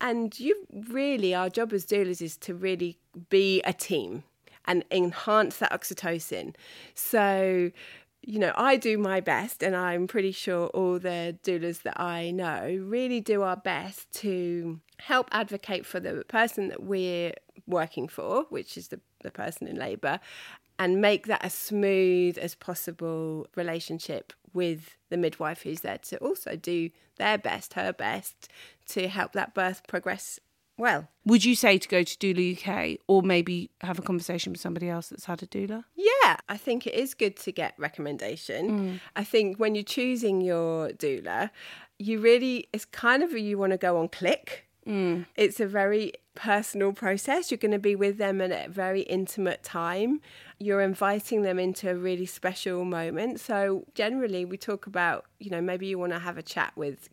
And 0.01 0.37
you 0.39 0.67
really, 0.89 1.33
our 1.33 1.49
job 1.49 1.71
as 1.71 1.85
doulas 1.85 2.21
is 2.21 2.35
to 2.37 2.53
really 2.53 2.97
be 3.29 3.61
a 3.61 3.73
team 3.73 4.23
and 4.65 4.83
enhance 4.91 5.57
that 5.57 5.71
oxytocin. 5.71 6.55
So, 6.93 7.71
you 8.21 8.39
know, 8.39 8.53
I 8.55 8.77
do 8.77 8.97
my 8.97 9.19
best, 9.19 9.61
and 9.63 9.75
I'm 9.75 10.07
pretty 10.07 10.31
sure 10.31 10.67
all 10.67 10.99
the 10.99 11.37
doulas 11.43 11.83
that 11.83 11.99
I 11.99 12.31
know 12.31 12.79
really 12.81 13.21
do 13.21 13.41
our 13.43 13.57
best 13.57 14.11
to 14.21 14.79
help 14.99 15.27
advocate 15.31 15.85
for 15.85 15.99
the 15.99 16.23
person 16.27 16.69
that 16.69 16.83
we're 16.83 17.33
working 17.67 18.07
for, 18.07 18.45
which 18.49 18.77
is 18.77 18.89
the, 18.89 18.99
the 19.21 19.31
person 19.31 19.67
in 19.67 19.77
labour, 19.77 20.19
and 20.83 20.99
make 20.99 21.27
that 21.27 21.41
as 21.41 21.53
smooth 21.53 22.37
as 22.37 22.55
possible 22.55 23.47
relationship 23.55 24.33
with 24.53 24.97
the 25.09 25.15
midwife 25.15 25.61
who's 25.61 25.79
there 25.79 25.97
to 25.97 26.17
also 26.17 26.57
do 26.57 26.89
their 27.15 27.37
best, 27.37 27.75
her 27.75 27.93
best, 27.93 28.49
to 28.85 29.07
help 29.07 29.31
that 29.31 29.53
birth 29.53 29.87
progress 29.87 30.41
well. 30.77 31.07
Would 31.23 31.45
you 31.45 31.55
say 31.55 31.77
to 31.77 31.87
go 31.87 32.03
to 32.03 32.17
Doula 32.17 32.57
UK 32.57 32.99
or 33.07 33.21
maybe 33.21 33.69
have 33.79 33.97
a 33.97 34.01
conversation 34.01 34.51
with 34.51 34.59
somebody 34.59 34.89
else 34.89 35.07
that's 35.07 35.23
had 35.23 35.41
a 35.41 35.45
doula? 35.47 35.85
Yeah, 35.95 36.35
I 36.49 36.57
think 36.57 36.85
it 36.85 36.95
is 36.95 37.13
good 37.13 37.37
to 37.37 37.53
get 37.53 37.75
recommendation. 37.77 38.69
Mm. 38.69 38.99
I 39.15 39.23
think 39.23 39.59
when 39.59 39.75
you're 39.75 39.85
choosing 39.85 40.41
your 40.41 40.89
doula, 40.89 41.49
you 41.97 42.19
really, 42.19 42.67
it's 42.73 42.83
kind 42.83 43.23
of 43.23 43.31
you 43.31 43.57
want 43.57 43.71
to 43.71 43.77
go 43.77 43.97
on 43.97 44.09
click. 44.09 44.65
Mm. 44.87 45.25
It's 45.35 45.59
a 45.59 45.65
very 45.65 46.13
personal 46.35 46.93
process. 46.93 47.51
You're 47.51 47.57
going 47.57 47.71
to 47.71 47.79
be 47.79 47.95
with 47.95 48.17
them 48.17 48.41
at 48.41 48.51
a 48.51 48.69
very 48.69 49.01
intimate 49.01 49.63
time. 49.63 50.21
You're 50.59 50.81
inviting 50.81 51.43
them 51.43 51.59
into 51.59 51.89
a 51.89 51.95
really 51.95 52.25
special 52.25 52.83
moment. 52.85 53.39
So, 53.39 53.85
generally, 53.95 54.45
we 54.45 54.57
talk 54.57 54.87
about, 54.87 55.25
you 55.39 55.49
know, 55.49 55.61
maybe 55.61 55.87
you 55.87 55.97
want 55.97 56.13
to 56.13 56.19
have 56.19 56.37
a 56.37 56.43
chat 56.43 56.73
with 56.75 57.09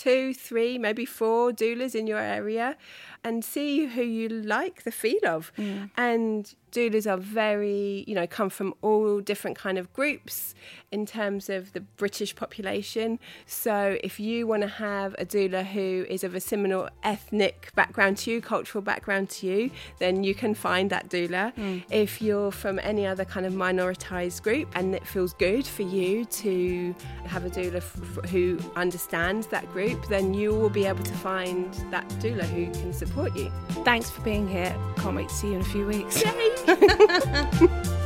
two, 0.00 0.32
three, 0.32 0.78
maybe 0.78 1.04
four 1.04 1.52
doulas 1.52 1.94
in 1.94 2.06
your 2.06 2.18
area 2.18 2.74
and 3.22 3.44
see 3.44 3.84
who 3.84 4.02
you 4.02 4.28
like 4.28 4.82
the 4.84 4.90
feel 4.90 5.26
of. 5.26 5.52
Mm. 5.58 5.90
And 5.96 6.54
doulas 6.72 7.10
are 7.10 7.18
very, 7.18 8.04
you 8.06 8.14
know, 8.14 8.26
come 8.26 8.48
from 8.48 8.72
all 8.80 9.20
different 9.20 9.58
kind 9.58 9.76
of 9.76 9.92
groups 9.92 10.54
in 10.90 11.04
terms 11.04 11.50
of 11.50 11.72
the 11.72 11.80
British 11.80 12.34
population. 12.34 13.18
So 13.44 13.98
if 14.02 14.18
you 14.18 14.46
want 14.46 14.62
to 14.62 14.68
have 14.68 15.14
a 15.18 15.26
doula 15.26 15.66
who 15.66 16.06
is 16.08 16.24
of 16.24 16.34
a 16.34 16.40
similar 16.40 16.88
ethnic 17.02 17.70
background 17.74 18.16
to 18.18 18.30
you, 18.30 18.40
cultural 18.40 18.80
background 18.80 19.28
to 19.30 19.46
you, 19.46 19.70
then 19.98 20.24
you 20.24 20.34
can 20.34 20.54
find 20.54 20.88
that 20.90 21.10
doula. 21.10 21.54
Mm. 21.56 21.82
If 21.90 22.22
you're 22.22 22.52
from 22.52 22.78
any 22.82 23.06
other 23.06 23.26
kind 23.26 23.44
of 23.44 23.52
minoritized 23.52 24.42
group 24.42 24.68
and 24.74 24.94
it 24.94 25.06
feels 25.06 25.34
good 25.34 25.66
for 25.66 25.82
you 25.82 26.24
to 26.24 26.94
have 27.26 27.44
a 27.44 27.50
doula 27.50 27.76
f- 27.76 28.30
who 28.30 28.58
understands 28.76 29.46
that 29.48 29.70
group, 29.94 30.06
then 30.06 30.34
you 30.34 30.54
will 30.54 30.70
be 30.70 30.86
able 30.86 31.04
to 31.04 31.12
find 31.14 31.72
that 31.90 32.08
doula 32.20 32.44
who 32.44 32.70
can 32.72 32.92
support 32.92 33.36
you. 33.36 33.50
Thanks 33.84 34.10
for 34.10 34.22
being 34.22 34.48
here. 34.48 34.76
Can't 34.96 35.16
wait 35.16 35.28
to 35.28 35.34
see 35.34 35.48
you 35.48 35.54
in 35.54 35.60
a 35.60 35.64
few 35.64 35.86
weeks. 35.86 36.22
Yay! 36.24 37.96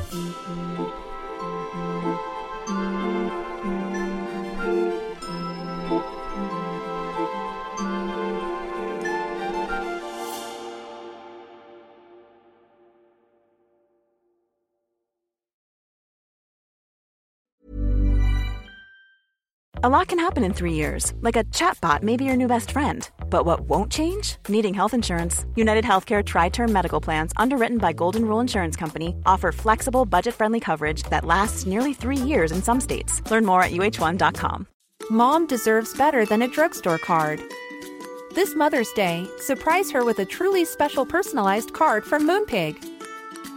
A 19.85 19.91
lot 19.91 20.09
can 20.09 20.19
happen 20.19 20.45
in 20.45 20.55
three 20.55 20.73
years, 20.73 21.13
like 21.21 21.37
a 21.37 21.45
chatbot 21.53 22.03
may 22.03 22.17
be 22.17 22.25
your 22.25 22.37
new 22.37 22.49
best 22.49 22.71
friend. 22.71 23.07
But 23.29 23.45
what 23.45 23.69
won't 23.69 23.93
change? 23.93 24.39
Needing 24.49 24.73
health 24.73 24.95
insurance. 24.95 25.45
United 25.57 25.85
Healthcare 25.85 26.25
Tri 26.25 26.49
Term 26.49 26.73
Medical 26.73 27.03
Plans, 27.03 27.35
underwritten 27.37 27.77
by 27.77 27.93
Golden 27.93 28.25
Rule 28.25 28.41
Insurance 28.41 28.77
Company, 28.77 29.15
offer 29.27 29.53
flexible, 29.53 30.07
budget 30.07 30.35
friendly 30.35 30.59
coverage 30.59 31.03
that 31.11 31.27
lasts 31.27 31.67
nearly 31.67 31.93
three 31.93 32.17
years 32.17 32.51
in 32.51 32.63
some 32.63 32.81
states. 32.81 33.21
Learn 33.31 33.45
more 33.45 33.63
at 33.63 33.73
uh1.com. 33.73 34.67
Mom 35.11 35.47
deserves 35.47 35.99
better 35.99 36.25
than 36.25 36.41
a 36.41 36.49
drugstore 36.49 36.97
card. 36.97 37.43
This 38.35 38.57
Mother's 38.57 38.91
Day, 38.95 39.29
surprise 39.39 39.91
her 39.91 40.03
with 40.03 40.19
a 40.19 40.25
truly 40.25 40.65
special 40.65 41.05
personalized 41.05 41.75
card 41.75 42.05
from 42.07 42.27
Moonpig. 42.27 42.94